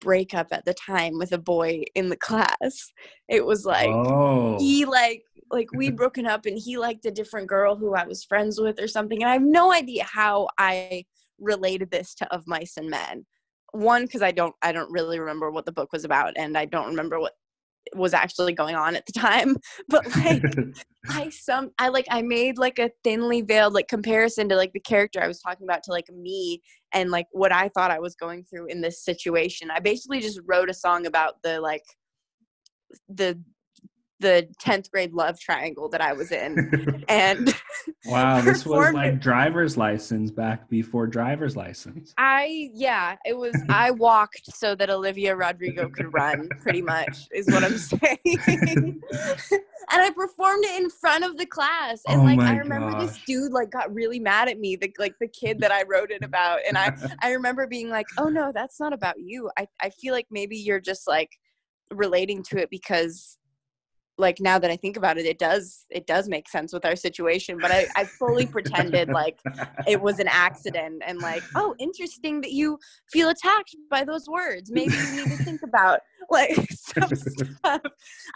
[0.00, 2.92] breakup at the time with a boy in the class
[3.28, 7.48] it was like oh, he like like we'd broken up and he liked a different
[7.48, 9.22] girl who I was friends with or something.
[9.22, 11.04] And I have no idea how I
[11.38, 13.26] related this to Of Mice and Men.
[13.72, 16.64] One, because I don't I don't really remember what the book was about and I
[16.64, 17.34] don't remember what
[17.94, 19.56] was actually going on at the time.
[19.88, 20.42] But like
[21.08, 24.80] I some I like I made like a thinly veiled like comparison to like the
[24.80, 26.62] character I was talking about to like me
[26.92, 29.70] and like what I thought I was going through in this situation.
[29.70, 31.84] I basically just wrote a song about the like
[33.08, 33.40] the
[34.20, 37.54] the 10th grade love triangle that I was in and
[38.06, 42.14] wow, this was like driver's license back before driver's license.
[42.18, 47.46] I yeah, it was I walked so that Olivia Rodrigo could run, pretty much, is
[47.46, 48.20] what I'm saying.
[48.36, 49.02] and
[49.90, 52.02] I performed it in front of the class.
[52.08, 55.14] And Oh like I remember this dude like got really mad at me, the like
[55.20, 56.60] the kid that I wrote it about.
[56.66, 59.50] And I I remember being like, Oh no, that's not about you.
[59.58, 61.30] I, I feel like maybe you're just like
[61.92, 63.36] relating to it because
[64.20, 66.96] like now that I think about it, it does it does make sense with our
[66.96, 67.58] situation.
[67.60, 69.38] But I, I fully pretended like
[69.86, 72.78] it was an accident and like oh interesting that you
[73.10, 77.80] feel attacked by those words maybe you need to think about like some stuff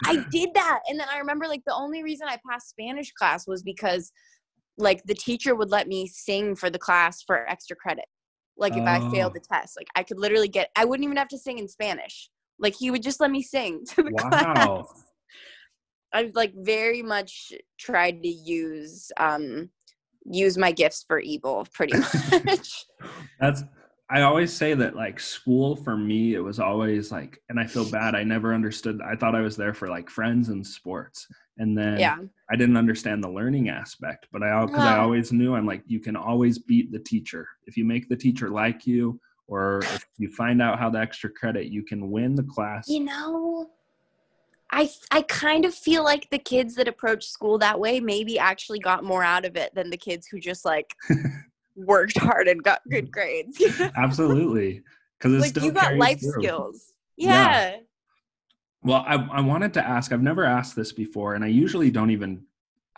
[0.05, 3.47] i did that and then i remember like the only reason i passed spanish class
[3.47, 4.11] was because
[4.77, 8.05] like the teacher would let me sing for the class for extra credit
[8.57, 9.39] like if i failed Oh.
[9.39, 12.29] the test like i could literally get i wouldn't even have to sing in spanish
[12.59, 14.31] like he would just let me sing to the Wow.
[14.43, 14.85] class
[16.15, 19.69] i've like very much tried to use um
[20.25, 21.97] use my gifts for evil pretty
[22.45, 22.85] much.
[23.39, 23.63] That's
[24.09, 27.89] I always say that like school for me it was always like and I feel
[27.89, 31.77] bad I never understood I thought I was there for like friends and sports and
[31.77, 32.17] then yeah.
[32.51, 35.99] I didn't understand the learning aspect but I because I always knew I'm like you
[35.99, 37.47] can always beat the teacher.
[37.65, 41.29] If you make the teacher like you or if you find out how the extra
[41.29, 42.87] credit you can win the class.
[42.87, 43.69] You know
[44.75, 48.79] I, I kind of feel like the kids that approach school that way maybe actually
[48.79, 50.93] got more out of it than the kids who just like
[51.77, 53.63] worked hard and got good grades.
[53.95, 54.83] absolutely
[55.17, 56.43] because like you got life through.
[56.43, 56.91] skills.
[57.15, 57.31] Yeah.
[57.31, 57.77] Yeah.
[58.83, 62.11] Well, I, I wanted to ask, I've never asked this before, and I usually don't
[62.11, 62.43] even,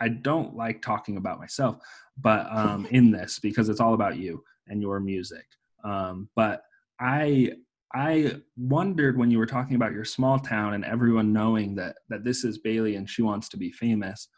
[0.00, 1.78] I don't like talking about myself,
[2.20, 5.46] but um, in this, because it's all about you and your music.
[5.84, 6.62] Um, but
[7.00, 7.52] I,
[7.94, 12.22] I wondered when you were talking about your small town and everyone knowing that, that
[12.24, 14.28] this is Bailey and she wants to be famous,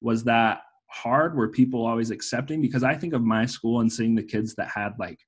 [0.00, 1.34] was that hard?
[1.36, 2.62] Were people always accepting?
[2.62, 5.18] Because I think of my school and seeing the kids that had like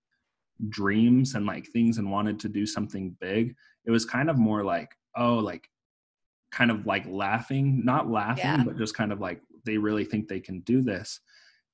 [0.69, 3.57] dreams and like things and wanted to do something big.
[3.85, 5.69] It was kind of more like, oh, like
[6.53, 8.63] kind of like laughing, not laughing, Yeah.
[8.65, 11.19] but just kind of like they really think they can do this,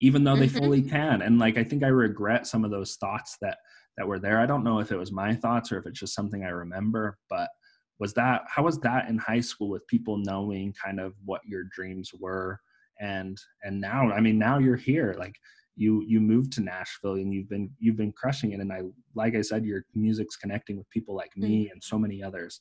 [0.01, 0.59] even though they Mhm.
[0.59, 1.21] fully can.
[1.21, 3.59] And like I think I regret some of those thoughts that
[3.99, 4.41] that were there.
[4.41, 7.19] I don't know if it was my thoughts or if it's just something I remember,
[7.29, 7.51] but
[7.99, 11.65] was that how was that in high school with people knowing kind of what your
[11.65, 12.61] dreams were
[13.01, 15.35] and and now I mean now you're here like
[15.75, 18.83] you you moved to Nashville and you've been you've been crushing it and I
[19.17, 21.73] like I said your music's connecting with people like me mm.
[21.73, 22.61] and so many others.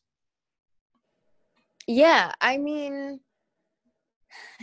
[1.87, 3.21] Yeah, I mean,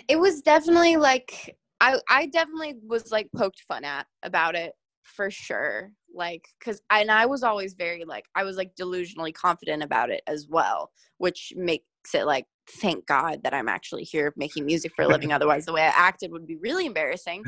[0.09, 5.31] it was definitely like I I definitely was like poked fun at about it for
[5.31, 5.91] sure.
[6.15, 10.23] Like, cause and I was always very like I was like delusionally confident about it
[10.27, 15.03] as well, which makes it like thank God that I'm actually here making music for
[15.03, 15.33] a living.
[15.35, 17.45] Otherwise, the way I acted would be really embarrassing.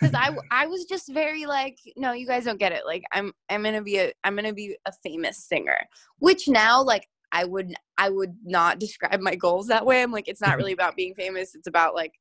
[0.00, 2.84] Because i i was just very like, no, you guys don't get it.
[2.86, 5.78] Like, I'm I'm gonna be a I'm gonna be a famous singer,
[6.18, 10.02] which now like I would I would not describe my goals that way.
[10.02, 11.54] I'm like, it's not really about being famous.
[11.54, 12.14] It's about like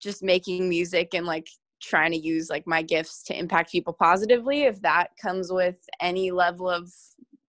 [0.00, 1.48] just making music and like
[1.82, 6.30] trying to use like my gifts to impact people positively if that comes with any
[6.30, 6.90] level of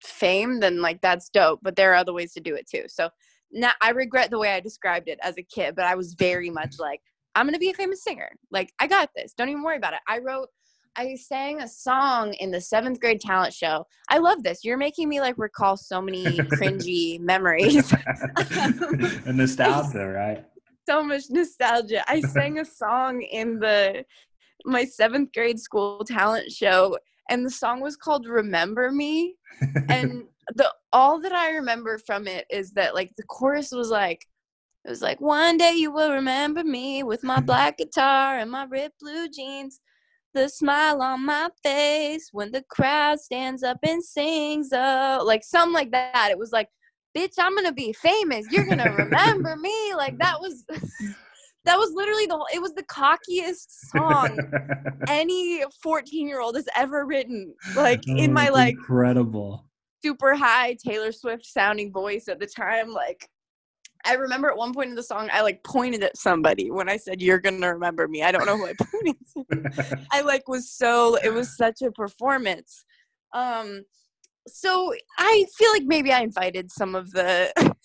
[0.02, 3.10] fame then like that's dope but there are other ways to do it too so
[3.52, 6.50] now i regret the way i described it as a kid but i was very
[6.60, 7.00] much like
[7.36, 10.00] i'm gonna be a famous singer like i got this don't even worry about it
[10.08, 10.50] i wrote
[10.96, 13.88] I sang a song in the seventh grade talent show.
[14.10, 14.64] I love this.
[14.64, 17.92] You're making me like recall so many cringy memories.
[18.38, 20.46] and nostalgia, right?
[20.88, 22.04] So much nostalgia.
[22.10, 24.06] I sang a song in the
[24.66, 26.98] my seventh grade school talent show,
[27.30, 29.36] and the song was called "Remember Me."
[29.90, 30.24] and
[30.56, 34.26] the all that I remember from it is that like the chorus was like
[34.86, 38.66] it was like one day you will remember me with my black guitar and my
[38.66, 39.80] ripped blue jeans
[40.34, 45.74] the smile on my face when the crowd stands up and sings oh like something
[45.74, 46.70] like that it was like
[47.16, 50.66] bitch i'm gonna be famous you're gonna remember me like that was
[51.66, 54.38] that was literally the whole it was the cockiest song
[55.08, 59.66] any 14 year old has ever written like oh, in my like incredible
[60.04, 63.28] super high taylor swift sounding voice at the time like
[64.06, 66.98] I remember at one point in the song, I like pointed at somebody when I
[66.98, 68.22] said, You're gonna remember me.
[68.22, 70.06] I don't know who I pointed to.
[70.12, 72.84] I like was so, it was such a performance.
[73.34, 73.84] Um,
[74.48, 77.52] so I feel like maybe I invited some of the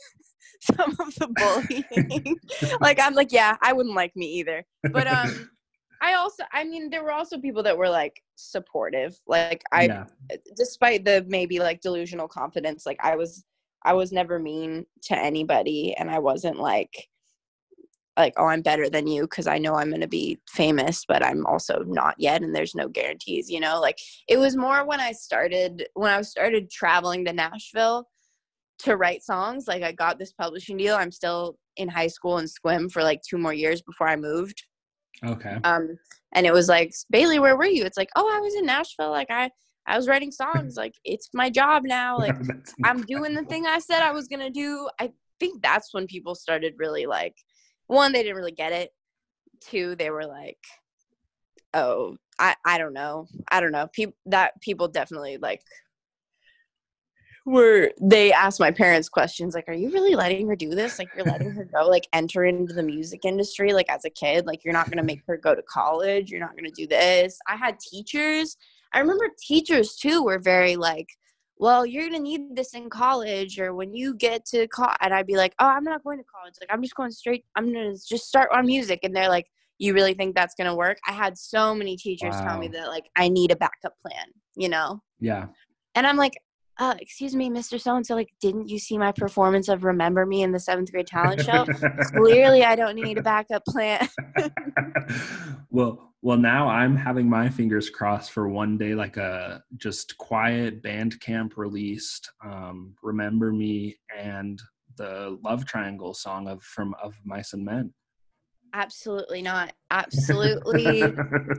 [0.60, 2.36] some of the bullying.
[2.80, 4.64] like I'm like, yeah, I wouldn't like me either.
[4.92, 5.50] But um
[6.02, 9.18] I also I mean there were also people that were like supportive.
[9.26, 10.04] Like I yeah.
[10.56, 13.44] despite the maybe like delusional confidence, like I was
[13.84, 17.08] I was never mean to anybody and I wasn't like
[18.18, 21.24] like oh I'm better than you cuz I know I'm going to be famous but
[21.24, 23.80] I'm also not yet and there's no guarantees, you know?
[23.80, 28.08] Like it was more when I started when I started traveling to Nashville
[28.80, 30.94] to write songs, like I got this publishing deal.
[30.94, 34.62] I'm still in high school and swim for like two more years before I moved.
[35.24, 35.56] Okay.
[35.64, 35.98] Um
[36.34, 39.10] and it was like, "Bailey, where were you?" It's like, "Oh, I was in Nashville.
[39.10, 39.50] Like I
[39.86, 40.76] I was writing songs.
[40.76, 42.18] Like it's my job now.
[42.18, 42.36] Like
[42.84, 44.88] I'm doing the thing I said I was gonna do.
[45.00, 47.34] I think that's when people started really like
[47.88, 48.92] one, they didn't really get it.
[49.60, 50.58] Two, they were like,
[51.74, 53.26] oh, I, I don't know.
[53.50, 53.88] I don't know.
[53.88, 55.60] People that people definitely like
[57.44, 60.98] were they asked my parents questions like, Are you really letting her do this?
[60.98, 64.46] Like you're letting her go like enter into the music industry like as a kid.
[64.46, 67.38] Like you're not gonna make her go to college, you're not gonna do this.
[67.48, 68.56] I had teachers
[68.92, 71.08] I remember teachers too were very like,
[71.58, 74.96] well, you're gonna need this in college or when you get to college.
[75.00, 76.54] And I'd be like, oh, I'm not going to college.
[76.60, 77.44] Like, I'm just going straight.
[77.56, 79.00] I'm gonna just start on music.
[79.02, 79.46] And they're like,
[79.78, 80.98] you really think that's gonna work?
[81.06, 82.48] I had so many teachers wow.
[82.48, 84.26] tell me that like I need a backup plan.
[84.56, 85.02] You know?
[85.20, 85.46] Yeah.
[85.94, 86.34] And I'm like,
[86.78, 87.80] uh, excuse me, Mr.
[87.80, 90.92] So and so, like, didn't you see my performance of Remember Me in the seventh
[90.92, 91.66] grade talent show?
[92.14, 94.08] Clearly, I don't need a backup plan.
[95.70, 100.82] well, well, now I'm having my fingers crossed for one day, like a just quiet
[100.82, 104.60] band camp released um, Remember Me and
[104.96, 107.92] the Love Triangle song of from of Mice and Men.
[108.74, 109.72] Absolutely not.
[109.90, 111.02] Absolutely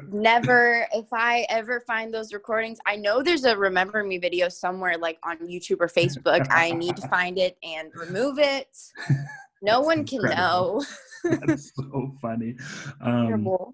[0.09, 0.87] never.
[0.93, 5.17] If I ever find those recordings, I know there's a Remember Me video somewhere like
[5.23, 6.45] on YouTube or Facebook.
[6.49, 8.67] I need to find it and remove it.
[9.61, 10.81] No That's one can know.
[11.45, 12.55] That's so funny.
[13.01, 13.73] Um, well,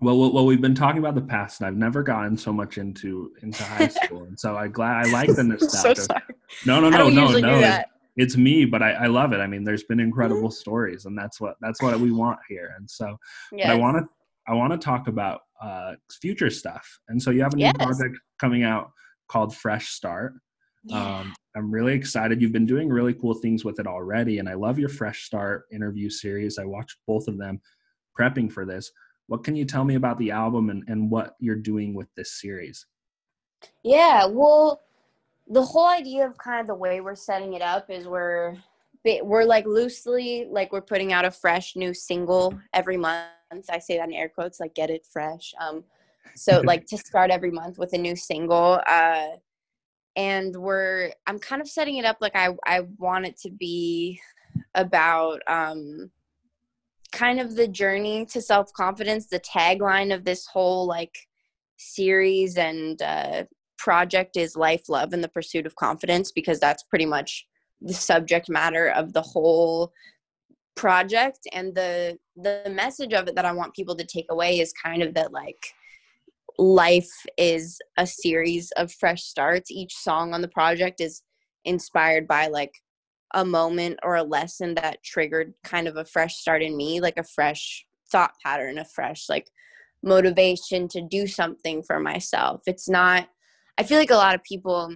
[0.00, 3.32] well, well, we've been talking about the past, and I've never gotten so much into
[3.40, 6.02] into high school, and so I glad I like the nostalgia.
[6.02, 6.14] so
[6.66, 7.84] no, no, no, no, no
[8.16, 9.38] it's me, but I, I love it.
[9.38, 10.50] I mean, there's been incredible mm-hmm.
[10.50, 12.74] stories, and that's what that's what we want here.
[12.78, 13.16] And so,
[13.52, 13.68] yes.
[13.68, 14.04] I want to
[14.46, 16.86] I want to talk about uh, future stuff.
[17.08, 17.76] And so, you have a new yes.
[17.76, 18.90] project coming out
[19.28, 20.34] called Fresh Start.
[20.84, 21.20] Yeah.
[21.20, 22.42] Um, I'm really excited.
[22.42, 25.64] You've been doing really cool things with it already, and I love your Fresh Start
[25.72, 26.58] interview series.
[26.58, 27.60] I watched both of them
[28.18, 28.92] prepping for this.
[29.26, 32.38] What can you tell me about the album and, and what you're doing with this
[32.40, 32.86] series?
[33.82, 34.82] Yeah, well,
[35.48, 38.56] the whole idea of kind of the way we're setting it up is we're
[39.22, 43.28] we're like loosely like we're putting out a fresh new single every month.
[43.70, 45.52] I say that in air quotes, like get it fresh.
[45.60, 45.84] Um,
[46.34, 48.80] so like to start every month with a new single.
[48.86, 49.26] Uh,
[50.16, 54.20] and we're I'm kind of setting it up like I I want it to be
[54.74, 56.10] about um
[57.12, 61.16] kind of the journey to self confidence, the tagline of this whole like
[61.76, 63.44] series and uh,
[63.78, 67.46] project is life, love, and the pursuit of confidence because that's pretty much
[67.80, 69.92] the subject matter of the whole
[70.76, 71.40] project.
[71.52, 75.02] And the the message of it that I want people to take away is kind
[75.02, 75.74] of that like
[76.58, 79.70] life is a series of fresh starts.
[79.70, 81.22] Each song on the project is
[81.64, 82.72] inspired by like
[83.34, 87.16] a moment or a lesson that triggered kind of a fresh start in me like
[87.16, 89.50] a fresh thought pattern a fresh like
[90.04, 92.62] motivation to do something for myself.
[92.66, 93.28] It's not
[93.78, 94.94] i feel like a lot of people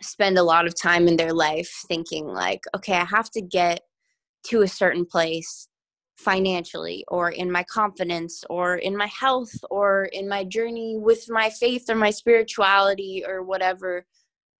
[0.00, 3.80] spend a lot of time in their life thinking like okay i have to get
[4.44, 5.68] to a certain place
[6.18, 11.50] financially or in my confidence or in my health or in my journey with my
[11.50, 14.06] faith or my spirituality or whatever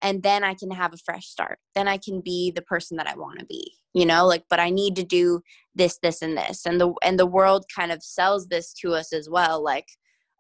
[0.03, 1.59] and then I can have a fresh start.
[1.75, 3.73] Then I can be the person that I want to be.
[3.95, 5.41] You know, like but I need to do
[5.75, 6.67] this this and this.
[6.67, 9.87] And the and the world kind of sells this to us as well like,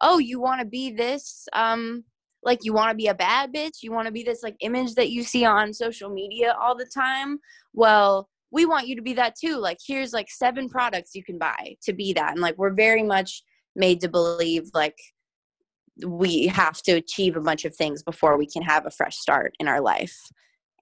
[0.00, 2.04] "Oh, you want to be this um
[2.46, 4.94] like you want to be a bad bitch, you want to be this like image
[4.94, 7.38] that you see on social media all the time."
[7.74, 9.56] Well, we want you to be that too.
[9.56, 12.32] Like, here's like seven products you can buy to be that.
[12.32, 13.42] And like, we're very much
[13.74, 14.96] made to believe like
[16.04, 19.54] we have to achieve a bunch of things before we can have a fresh start
[19.58, 20.16] in our life.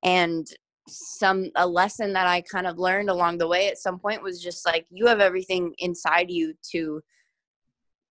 [0.03, 0.47] And
[0.89, 4.43] some a lesson that I kind of learned along the way at some point was
[4.43, 7.01] just like you have everything inside you to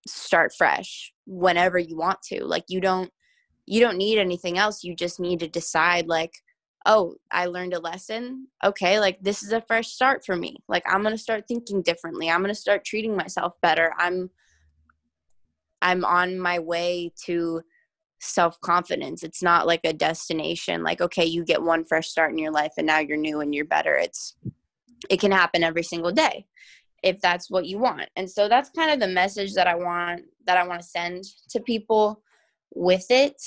[0.06, 2.44] start fresh whenever you want to.
[2.44, 3.10] Like you don't
[3.66, 4.84] you don't need anything else.
[4.84, 6.34] You just need to decide like
[6.86, 8.48] oh, I learned a lesson.
[8.62, 10.58] Okay, like this is a fresh start for me.
[10.68, 12.28] Like I'm going to start thinking differently.
[12.28, 13.94] I'm going to start treating myself better.
[13.98, 14.30] I'm
[15.80, 17.62] I'm on my way to
[18.20, 19.22] self-confidence.
[19.22, 22.72] It's not like a destination like okay, you get one fresh start in your life
[22.78, 23.96] and now you're new and you're better.
[23.96, 24.36] It's
[25.10, 26.46] it can happen every single day
[27.02, 28.08] if that's what you want.
[28.16, 31.24] And so that's kind of the message that I want that I want to send
[31.50, 32.22] to people
[32.74, 33.40] with it.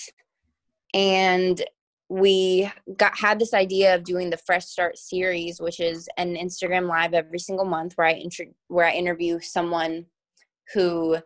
[0.93, 1.63] And
[2.09, 6.87] we got had this idea of doing the fresh start series which is an instagram
[6.87, 10.05] live every single month where i inter- where i interview someone
[10.73, 11.17] who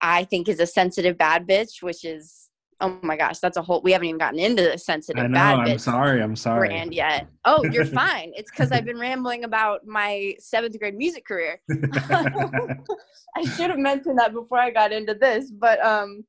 [0.00, 2.48] i think is a sensitive bad bitch which is
[2.80, 5.34] oh my gosh that's a whole we haven't even gotten into the sensitive I know,
[5.34, 6.22] bad I'm bitch sorry.
[6.22, 6.68] I'm sorry.
[6.68, 11.24] brand yet oh you're fine it's because i've been rambling about my seventh grade music
[11.24, 16.24] career i should have mentioned that before i got into this but um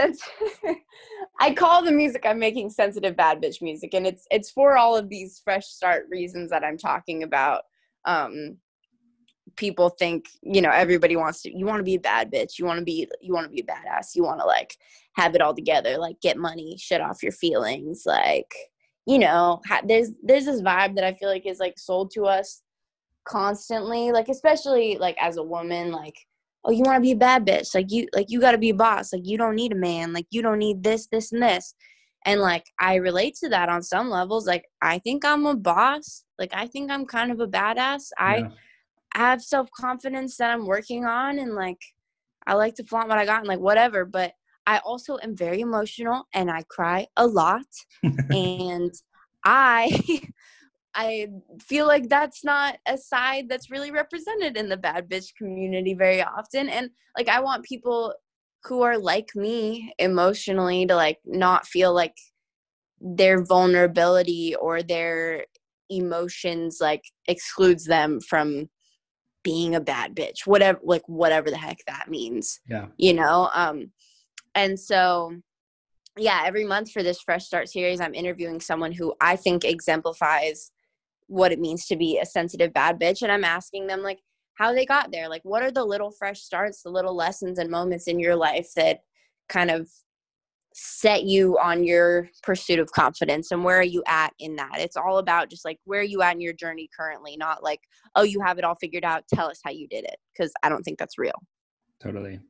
[1.40, 4.96] I call the music I'm making sensitive bad bitch music, and it's it's for all
[4.96, 7.62] of these fresh start reasons that I'm talking about.
[8.04, 8.58] Um,
[9.56, 11.56] people think you know everybody wants to.
[11.56, 12.58] You want to be a bad bitch.
[12.58, 14.14] You want to be you want to be a badass.
[14.14, 14.76] You want to like
[15.14, 18.52] have it all together, like get money, shut off your feelings, like
[19.06, 19.60] you know.
[19.66, 22.62] Ha- there's there's this vibe that I feel like is like sold to us
[23.24, 26.16] constantly, like especially like as a woman, like
[26.64, 27.74] oh you want to be a bad bitch.
[27.74, 29.12] Like you like you got to be a boss.
[29.12, 30.12] Like you don't need a man.
[30.12, 31.74] Like you don't need this this and this.
[32.26, 34.46] And like i relate to that on some levels.
[34.46, 36.24] Like i think i'm a boss.
[36.38, 38.08] Like i think i'm kind of a badass.
[38.18, 38.48] I Yeah.
[39.14, 41.80] have self-confidence that i'm working on and like
[42.46, 44.04] i like to flaunt what i got and like whatever.
[44.04, 44.32] But
[44.66, 47.66] i also am very emotional and i cry a lot.
[48.30, 48.92] And
[49.44, 49.88] i
[50.94, 51.26] i
[51.60, 56.22] feel like that's not a side that's really represented in the bad bitch community very
[56.22, 58.12] often and like i want people
[58.64, 62.14] who are like me emotionally to like not feel like
[63.00, 65.44] their vulnerability or their
[65.88, 68.68] emotions like excludes them from
[69.42, 72.86] being a bad bitch whatever like whatever the heck that means yeah.
[72.98, 73.90] you know um
[74.54, 75.34] and so
[76.18, 80.70] yeah every month for this fresh start series i'm interviewing someone who i think exemplifies
[81.30, 84.18] what it means to be a sensitive bad bitch and i'm asking them like
[84.54, 87.70] how they got there like what are the little fresh starts the little lessons and
[87.70, 88.98] moments in your life that
[89.48, 89.88] kind of
[90.72, 94.96] set you on your pursuit of confidence and where are you at in that it's
[94.96, 97.80] all about just like where are you at in your journey currently not like
[98.14, 100.68] oh you have it all figured out tell us how you did it because i
[100.68, 101.40] don't think that's real
[102.00, 102.40] Totally.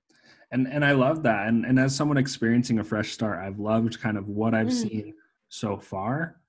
[0.52, 1.48] And and I love that.
[1.48, 4.72] And and as someone experiencing a fresh start, I've loved kind of what I've Mm.
[4.72, 5.14] seen
[5.48, 6.39] so far.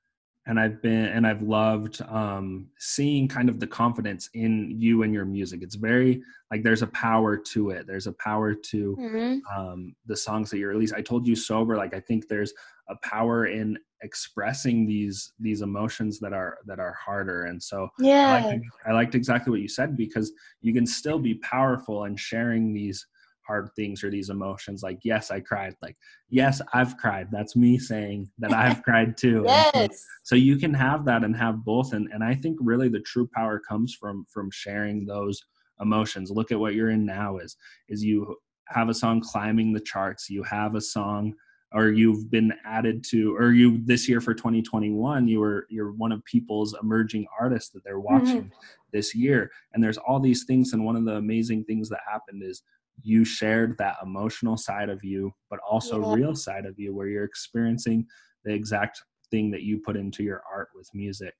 [0.47, 5.13] And I've been and I've loved um seeing kind of the confidence in you and
[5.13, 5.61] your music.
[5.61, 7.85] It's very like there's a power to it.
[7.85, 9.59] There's a power to mm-hmm.
[9.59, 10.93] um the songs that you release.
[10.93, 12.53] I told you sober, like I think there's
[12.89, 17.45] a power in expressing these these emotions that are that are harder.
[17.45, 20.31] And so I yeah liked, I liked exactly what you said because
[20.61, 23.05] you can still be powerful in sharing these
[23.51, 24.81] hard things or these emotions.
[24.81, 25.75] Like, yes, I cried.
[25.81, 25.97] Like,
[26.29, 27.27] yes, I've cried.
[27.31, 29.43] That's me saying that I've cried too.
[29.45, 31.91] So- yes So you can have that and have both.
[31.91, 35.43] And and I think really the true power comes from from sharing those
[35.81, 36.31] emotions.
[36.31, 37.57] Look at what you're in now is
[37.89, 38.37] is you
[38.67, 40.29] have a song climbing the charts.
[40.29, 41.33] You have a song
[41.73, 46.11] or you've been added to or you this year for 2021 you were you're one
[46.11, 48.25] of people's emerging artists that they're mm-hmm.
[48.25, 48.51] watching
[48.91, 52.43] this year and there's all these things and one of the amazing things that happened
[52.43, 52.63] is
[53.03, 56.13] you shared that emotional side of you but also Yeah.
[56.13, 58.05] real side of you where you're experiencing
[58.43, 61.33] the exact thing that you put into your art with music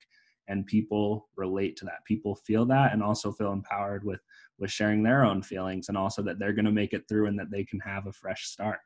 [0.48, 4.20] and people relate to that people feel that and also feel empowered with
[4.58, 7.38] with sharing their own feelings and also that they're going to make it through and
[7.38, 8.78] that they can have a fresh start.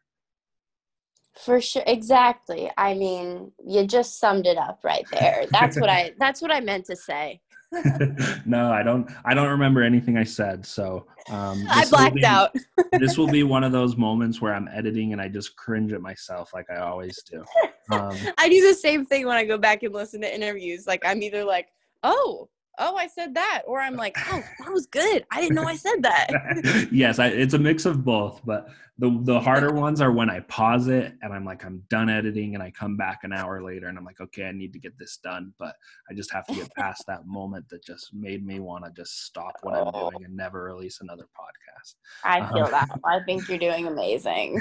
[1.39, 2.71] For sure, exactly.
[2.79, 5.47] I mean, you just summed it up right there.
[5.51, 6.12] That's what I.
[6.19, 7.43] That's what I meant to say.
[8.47, 9.11] no, I don't.
[9.25, 10.64] I don't remember anything I said.
[10.64, 12.55] So um, I blacked be, out.
[12.93, 16.01] this will be one of those moments where I'm editing and I just cringe at
[16.01, 17.45] myself, like I always do.
[17.91, 20.87] Um, I do the same thing when I go back and listen to interviews.
[20.87, 21.69] Like I'm either like,
[22.03, 22.49] "Oh,
[22.79, 25.24] oh, I said that, or I'm like, oh, that was good.
[25.31, 26.89] I didn't know I said that.
[26.93, 28.68] yes, I, it's a mix of both, but
[28.99, 32.55] the the harder ones are when I pause it and I'm like, I'm done editing,
[32.55, 34.99] and I come back an hour later and I'm like, okay, I need to get
[34.99, 35.74] this done, but
[36.11, 39.24] I just have to get past that moment that just made me want to just
[39.24, 40.11] stop what I'm oh.
[40.11, 41.95] doing and never release another podcast.
[42.24, 42.89] I feel um, that.
[43.05, 44.61] I think you're doing amazing.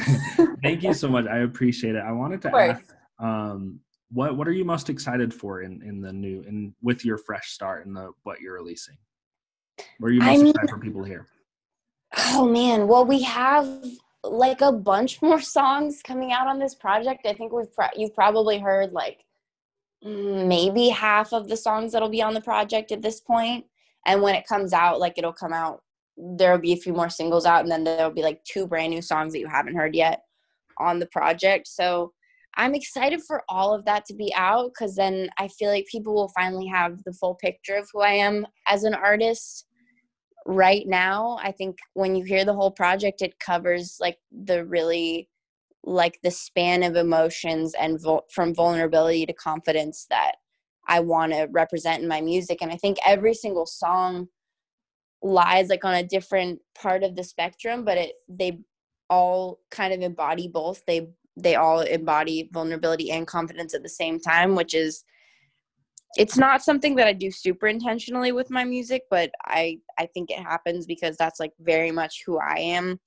[0.62, 1.26] thank you so much.
[1.28, 2.04] I appreciate it.
[2.06, 2.94] I wanted to ask.
[3.18, 3.80] Um,
[4.16, 7.52] what what are you most excited for in in the new and with your fresh
[7.52, 8.98] start and the what you're releasing?
[10.00, 11.28] What are you most I mean, excited for people here?
[12.30, 13.68] Oh man, well we have
[14.24, 17.28] like a bunch more songs coming out on this project.
[17.28, 19.26] I think we've pro- you've probably heard like
[20.02, 23.66] maybe half of the songs that'll be on the project at this point.
[24.06, 25.82] And when it comes out, like it'll come out,
[26.16, 29.02] there'll be a few more singles out, and then there'll be like two brand new
[29.02, 30.22] songs that you haven't heard yet
[30.78, 31.68] on the project.
[31.68, 32.14] So
[32.58, 36.14] I'm excited for all of that to be out because then I feel like people
[36.14, 39.66] will finally have the full picture of who I am as an artist.
[40.46, 45.28] Right now, I think when you hear the whole project, it covers like the really
[45.84, 48.00] like the span of emotions and
[48.32, 50.34] from vulnerability to confidence that
[50.88, 52.60] I want to represent in my music.
[52.62, 54.28] And I think every single song
[55.22, 58.60] lies like on a different part of the spectrum, but it they
[59.10, 60.84] all kind of embody both.
[60.86, 65.04] They they all embody vulnerability and confidence at the same time which is
[66.18, 70.32] it's not something that i do super intentionally with my music but i i think
[70.32, 73.00] it happens because that's like very much who i am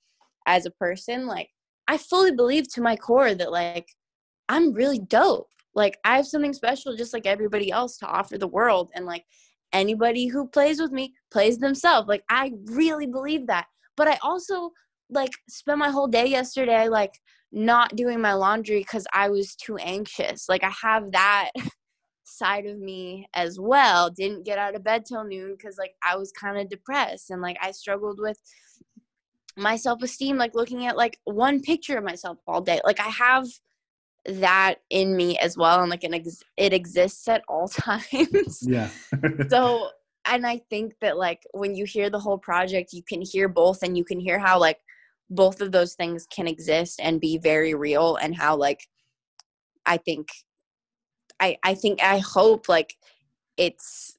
[0.48, 1.26] as a person.
[1.26, 1.50] Like
[1.86, 3.86] i fully believe to my core that like
[4.48, 5.50] i'm really dope.
[5.74, 9.24] Like i have something special just like everybody else to offer the world and like
[9.72, 12.08] anybody who plays with me plays themselves.
[12.08, 13.66] Like i really believe that.
[13.96, 14.72] But i also
[15.10, 17.14] like spent my whole day yesterday like
[17.52, 20.48] not doing my laundry because I was too anxious.
[20.48, 21.50] Like I have that
[22.24, 24.10] side of me as well.
[24.10, 27.40] Didn't get out of bed till noon because like I was kind of depressed and
[27.40, 28.38] like I struggled with
[29.56, 32.80] my self esteem, like looking at like one picture of myself all day.
[32.84, 33.46] Like I have
[34.26, 38.62] that in me as well and like an ex- it exists at all times.
[38.62, 38.90] Yeah.
[39.48, 39.88] so
[40.26, 43.82] and I think that like when you hear the whole project, you can hear both
[43.82, 44.78] and you can hear how like
[45.30, 48.80] both of those things can exist and be very real and how like
[49.86, 50.28] i think
[51.40, 52.94] i i think i hope like
[53.56, 54.16] it's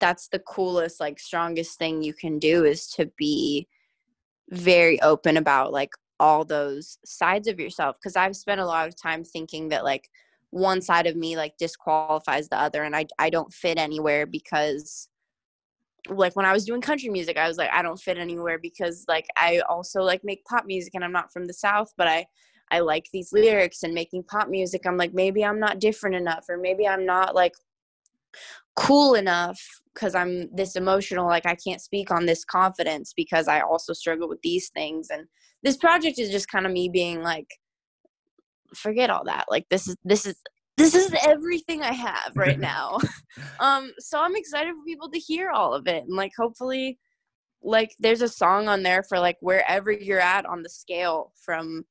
[0.00, 3.66] that's the coolest like strongest thing you can do is to be
[4.50, 5.90] very open about like
[6.20, 7.96] all those sides of yourself.
[7.98, 10.08] Because i've spent a lot of time thinking that like
[10.50, 15.08] one side of me like disqualifies the other and i i don't fit anywhere because
[16.08, 19.04] like when I was doing country music, I was like, I don't fit anywhere because
[19.08, 22.26] like I also like make pop music and I'm not from the South, but I
[22.70, 24.86] I like these lyrics and making pop music.
[24.86, 27.54] I'm like, maybe I'm not different enough, or maybe I'm not like
[28.76, 29.60] cool enough
[29.94, 31.26] because I'm this emotional.
[31.26, 35.08] Like I can't speak on this confidence because I also struggle with these things.
[35.10, 35.26] And
[35.62, 37.48] this project is just kind of me being like,
[38.74, 39.46] forget all that.
[39.50, 40.36] Like this is this is
[40.82, 42.98] this is everything I have right now.
[43.60, 46.98] um, so I'm excited for people to hear all of it and like hopefully
[47.62, 51.84] like there's a song on there for like wherever you're at on the scale from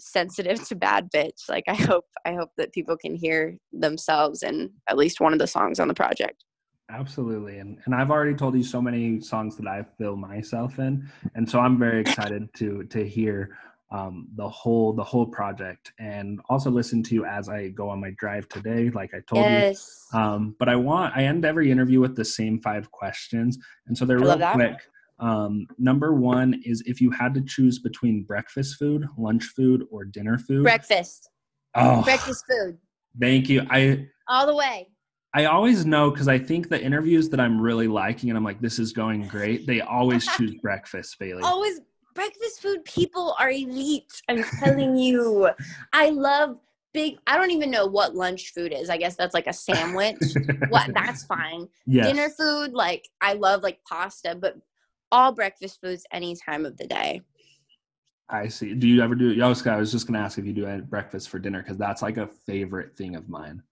[0.00, 1.48] sensitive to bad bitch.
[1.48, 5.38] Like I hope I hope that people can hear themselves in at least one of
[5.38, 6.44] the songs on the project.
[6.90, 7.58] Absolutely.
[7.58, 11.08] And and I've already told you so many songs that I feel myself in.
[11.34, 13.56] And so I'm very excited to to hear
[13.94, 18.10] um, the whole the whole project and also listen to as I go on my
[18.18, 20.08] drive today, like I told yes.
[20.12, 20.18] you.
[20.18, 24.04] Um, but I want I end every interview with the same five questions, and so
[24.04, 24.78] they're I real quick.
[25.20, 30.04] Um, number one is if you had to choose between breakfast food, lunch food, or
[30.04, 30.64] dinner food.
[30.64, 31.30] Breakfast.
[31.76, 32.78] Oh, breakfast food.
[33.20, 33.64] Thank you.
[33.70, 34.88] I all the way.
[35.34, 38.60] I always know because I think the interviews that I'm really liking and I'm like,
[38.60, 39.68] this is going great.
[39.68, 41.42] They always choose breakfast, Bailey.
[41.42, 41.80] Always
[42.14, 44.22] breakfast food people are elite.
[44.28, 45.50] I'm telling you.
[45.92, 46.58] I love
[46.92, 48.88] big I don't even know what lunch food is.
[48.88, 50.16] I guess that's like a sandwich.
[50.68, 51.68] what that's fine.
[51.86, 52.06] Yes.
[52.06, 54.56] Dinner food, like I love like pasta, but
[55.12, 57.22] all breakfast foods any time of the day.
[58.28, 58.74] I see.
[58.74, 59.42] Do you ever do?
[59.42, 62.00] I was, I was just gonna ask if you do breakfast for dinner because that's
[62.00, 63.62] like a favorite thing of mine.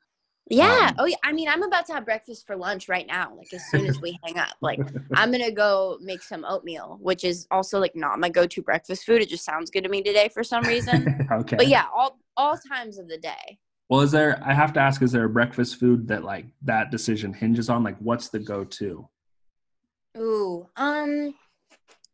[0.50, 0.88] Yeah.
[0.90, 1.16] Um, oh, yeah.
[1.24, 3.32] I mean, I'm about to have breakfast for lunch right now.
[3.36, 4.80] Like as soon as we hang up, like
[5.14, 9.22] I'm gonna go make some oatmeal, which is also like not my go-to breakfast food.
[9.22, 11.26] It just sounds good to me today for some reason.
[11.32, 11.56] okay.
[11.56, 13.58] but yeah, all all times of the day.
[13.88, 14.42] Well, is there?
[14.44, 17.82] I have to ask: Is there a breakfast food that like that decision hinges on?
[17.82, 19.08] Like, what's the go-to?
[20.18, 21.34] Ooh, um,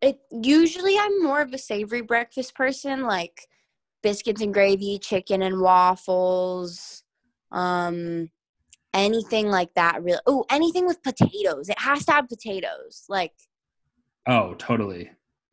[0.01, 3.49] it usually I'm more of a savory breakfast person, like
[4.03, 7.03] biscuits and gravy, chicken and waffles,
[7.53, 8.30] um,
[8.94, 10.03] anything like that.
[10.03, 11.68] Really, oh, anything with potatoes.
[11.68, 13.32] It has to have potatoes, like
[14.26, 15.11] Oh, totally.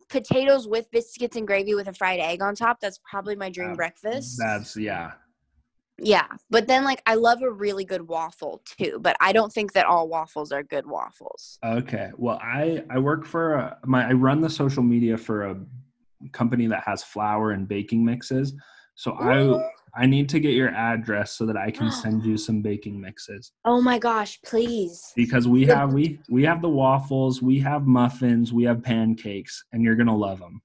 [0.09, 2.79] potatoes with biscuits and gravy with a fried egg on top.
[2.79, 4.37] That's probably my dream Uh, breakfast.
[4.37, 5.13] That's yeah.
[5.97, 9.71] yeah, but then like I love a really good waffle too, but I don't think
[9.73, 11.57] that all waffles are good waffles.
[11.63, 12.11] Okay.
[12.17, 15.57] Well, I I work for a, my I run the social media for a
[16.33, 18.53] company that has flour and baking mixes.
[18.95, 19.55] So Ooh.
[19.55, 22.99] I I need to get your address so that I can send you some baking
[22.99, 25.11] mixes Oh my gosh, please.
[25.15, 29.83] because we have we we have the waffles, we have muffins, we have pancakes, and
[29.83, 30.61] you're gonna love them.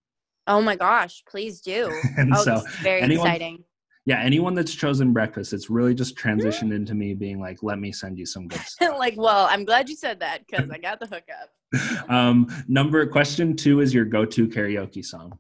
[0.47, 1.93] Oh my gosh, please do.
[2.16, 3.64] And Oh, so very anyone- exciting.
[4.07, 7.93] yeah, anyone that's chosen breakfast, it's really just transitioned into me being like, let me
[7.93, 8.99] send you some good stuff.
[8.99, 12.11] like, well, I'm glad you said that because I got the hookup.
[12.11, 15.39] um, number question two is your go-to karaoke song.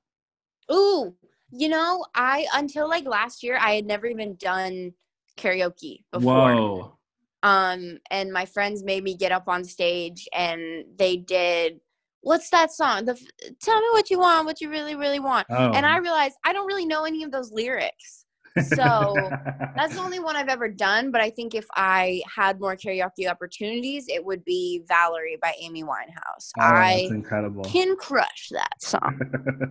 [0.72, 1.16] Ooh,
[1.50, 4.92] you know, I until like last year, I had never even done
[5.36, 6.54] karaoke before.
[6.54, 6.98] Whoa.
[7.42, 11.80] Um, and my friends made me get up on stage, and they did.
[12.22, 13.06] What's that song?
[13.06, 13.18] The
[13.62, 15.46] tell me what you want, what you really, really want.
[15.50, 15.70] Oh.
[15.72, 18.19] And I realized I don't really know any of those lyrics.
[18.58, 19.14] So
[19.76, 21.10] that's the only one I've ever done.
[21.10, 25.84] But I think if I had more karaoke opportunities, it would be Valerie by Amy
[25.84, 26.50] Winehouse.
[26.58, 27.64] Oh, I that's incredible.
[27.64, 29.20] can crush that song.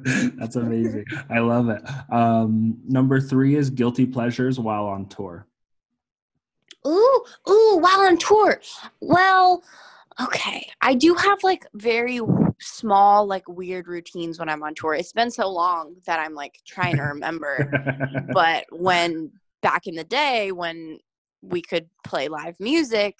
[0.37, 1.05] that's amazing.
[1.29, 1.81] I love it.
[2.11, 5.45] Um, number three is guilty pleasures while on tour.
[6.87, 8.61] Ooh, ooh, while on tour.
[9.01, 9.63] Well,
[10.21, 10.67] okay.
[10.81, 12.19] I do have like very
[12.59, 14.93] small, like weird routines when I'm on tour.
[14.93, 17.71] It's been so long that I'm like trying to remember.
[18.33, 20.99] but when back in the day when
[21.41, 23.15] we could play live music,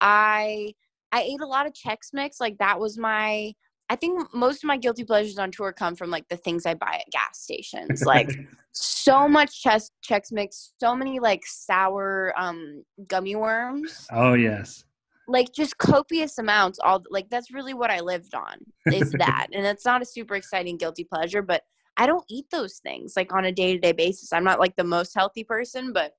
[0.00, 0.74] I
[1.12, 2.40] I ate a lot of Chex Mix.
[2.40, 3.54] Like that was my
[3.88, 6.74] I think most of my guilty pleasures on tour come from like the things I
[6.74, 8.02] buy at gas stations.
[8.04, 8.30] Like
[8.72, 14.06] so much Chex Chex Mix, so many like sour um gummy worms.
[14.12, 14.84] oh yes.
[15.30, 18.58] Like just copious amounts all like that's really what I lived on.
[18.92, 19.46] Is that.
[19.52, 21.62] and it's not a super exciting guilty pleasure, but
[21.96, 24.32] I don't eat those things like on a day-to-day basis.
[24.32, 26.12] I'm not like the most healthy person, but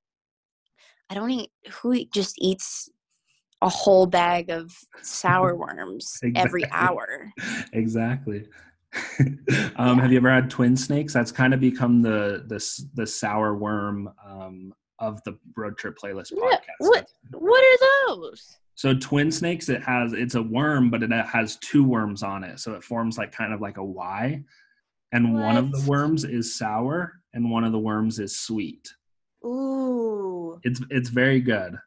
[1.10, 2.90] I don't eat who just eats
[3.62, 7.32] a whole bag of sour worms every hour.
[7.74, 8.48] exactly.
[9.78, 11.14] um, Have you ever had twin snakes?
[11.14, 12.60] That's kind of become the the
[12.94, 16.60] the sour worm um, of the road trip playlist Yeah, podcast.
[16.80, 18.58] what what are those?
[18.82, 22.60] So twin snakes, it has it's a worm, but it has two worms on it,
[22.60, 24.44] so it forms like kind of like a Y.
[25.12, 28.92] And one of the worms is sour, and one of the worms is sweet.
[29.46, 30.60] Ooh.
[30.64, 31.78] It's it's very good.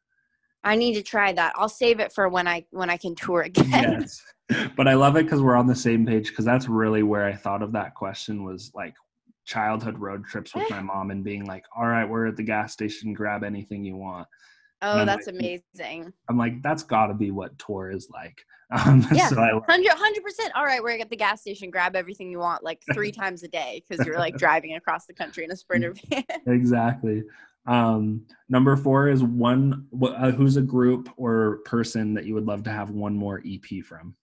[0.63, 1.55] I need to try that.
[1.57, 3.67] I'll save it for when I when I can tour again.
[3.73, 4.23] yes
[4.77, 7.33] but i love it because we're on the same page because that's really where i
[7.33, 8.95] thought of that question was like
[9.47, 10.75] childhood road trips with eh.
[10.75, 13.97] my mom and being like all right we're at the gas station grab anything you
[13.97, 14.29] want
[14.85, 16.13] Oh, that's like- amazing.
[16.29, 18.45] i'm like that's gotta be what tour is like
[18.87, 19.29] um, Yeah.
[19.29, 20.53] so I, love- 100 percent.
[20.57, 21.71] All right, we're at the gas station.
[21.71, 25.13] Grab everything you want, like three times a day, because you're like driving across the
[25.13, 26.25] country in a sprinter van.
[26.47, 27.23] exactly
[27.67, 32.63] um number four is one uh, who's a group or person that you would love
[32.65, 34.15] to have one more ep from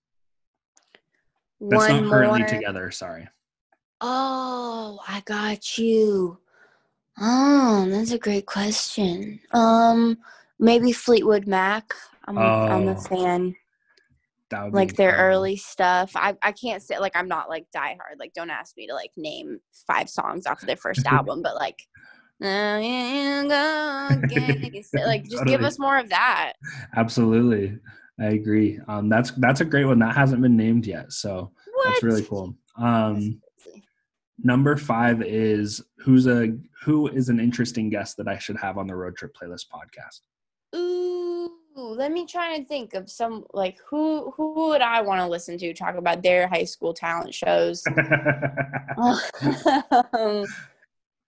[1.59, 2.47] that's One not currently more.
[2.49, 3.28] together sorry
[4.03, 6.39] Oh, I got you.
[7.20, 9.39] Oh, that's a great question.
[9.51, 10.18] Um,
[10.62, 11.93] maybe Fleetwood Mac.
[12.26, 13.55] I'm I'm Oh, a fan.
[14.51, 15.36] that would be Like their incredible.
[15.38, 16.12] early stuff.
[16.16, 18.18] I I can't say like I'm not like diehard.
[18.20, 21.55] Like don't ask me to like name five songs off of their first album, but
[21.55, 21.80] like.
[22.39, 26.53] "Now you go again," you say, like just give us more of that.
[26.95, 27.78] Absolutely.
[28.20, 28.80] I agree.
[28.88, 29.99] Um, that's that's a great one.
[29.99, 31.86] That hasn't been named yet, so What?
[31.86, 32.55] that's really cool.
[32.78, 33.39] Um,
[34.43, 38.88] number five is who's a who is an interesting guest that I should have on
[38.88, 40.22] the road trip playlist podcast.
[40.76, 45.28] Ooh, let me try and think of some like who who would I want to
[45.28, 47.84] listen to talk about their high school talent shows.
[48.97, 50.45] um,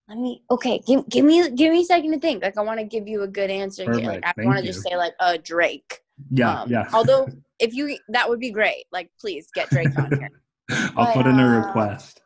[0.07, 2.43] let me okay, give, give me give me a second to think.
[2.43, 4.11] Like I want to give you a good answer here.
[4.11, 5.99] Like Perfect, I want to just say like uh Drake.
[6.31, 6.87] yeah, Um, yeah.
[6.93, 7.27] Although
[7.59, 8.85] if you that would be great.
[8.91, 10.29] Like please get Drake on here.
[10.95, 12.21] I'll but, put in a uh, request.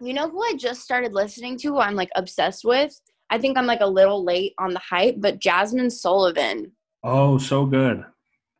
[0.00, 1.78] You know who I just started listening to?
[1.78, 2.98] I'm like obsessed with.
[3.30, 6.72] I think I'm like a little late on the hype, but Jazmine Sullivan,
[7.02, 8.04] Oh, so good.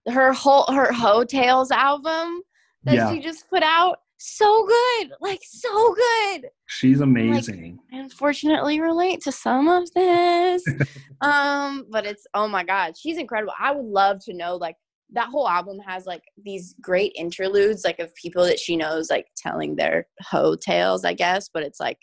[0.09, 2.43] her whole her Heaux Tales album
[2.85, 3.11] that Yeah.
[3.11, 6.49] she just put out, so good, like so good.
[6.67, 7.79] She's amazing.
[7.93, 10.65] I unfortunately relate to some of this.
[11.21, 13.53] um, but it's oh my god, she's incredible.
[13.59, 14.77] I would love to know like
[15.13, 19.27] that whole album has like these great interludes like of people that she knows like
[19.37, 21.99] telling their ho tales, I guess, but it's like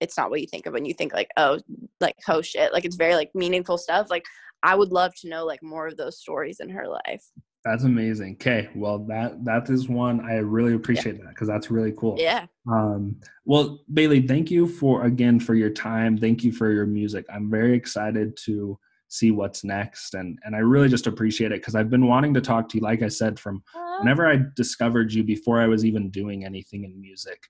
[0.00, 1.58] it's not what you think of when you think like oh
[2.00, 2.72] like ho shit.
[2.72, 4.08] Like it's very like meaningful stuff.
[4.10, 4.24] Like
[4.62, 7.24] I would love to know like more of those stories in her life.
[7.64, 8.34] That's amazing.
[8.40, 12.16] Okay, well that that is one I really appreciate that because that's really cool.
[12.18, 12.46] Yeah.
[12.70, 16.16] Um, well, Bailey, thank you for again for your time.
[16.16, 17.26] Thank you for your music.
[17.32, 18.78] I'm very excited to
[19.08, 22.40] see what's next, and and I really just appreciate it because I've been wanting to
[22.40, 22.82] talk to you.
[22.82, 23.62] Like I said, from
[23.98, 27.42] whenever I discovered you before I was even doing anything in music,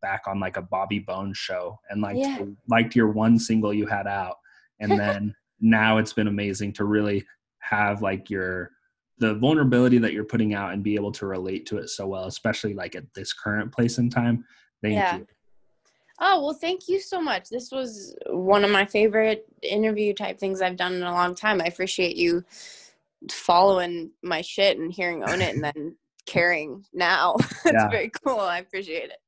[0.00, 2.38] back on like a Bobby Bones show, and like Yeah.
[2.68, 4.36] liked your one single you had out,
[4.80, 7.24] and then now it's been amazing to really
[7.60, 8.70] have like your
[9.18, 12.26] the vulnerability that you're putting out and be able to relate to it so well,
[12.26, 14.44] especially like at this current place in time.
[14.82, 15.16] Thank Yeah.
[15.16, 15.26] you.
[16.20, 17.48] Oh, well, thank you so much.
[17.48, 21.60] This was one of my favorite interview type things I've done in a long time.
[21.60, 22.44] I appreciate you
[23.30, 27.36] following my shit and hearing own it and then caring now.
[27.40, 27.88] it's Yeah.
[27.88, 28.40] very cool.
[28.40, 29.18] I appreciate it.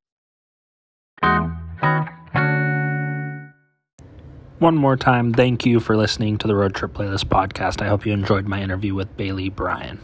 [4.59, 7.81] One more time, thank you for listening to the Road Trip Playlist podcast.
[7.81, 10.01] I hope you enjoyed my interview with Bailey Bryan.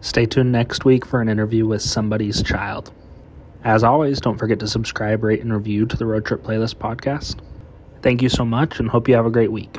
[0.00, 2.92] Stay tuned next week for an interview with Somebody's Child.
[3.62, 7.40] As always, don't forget to subscribe, rate, and review to the Road Trip Playlist podcast.
[8.00, 9.76] Thank you so much and hope you have a great week.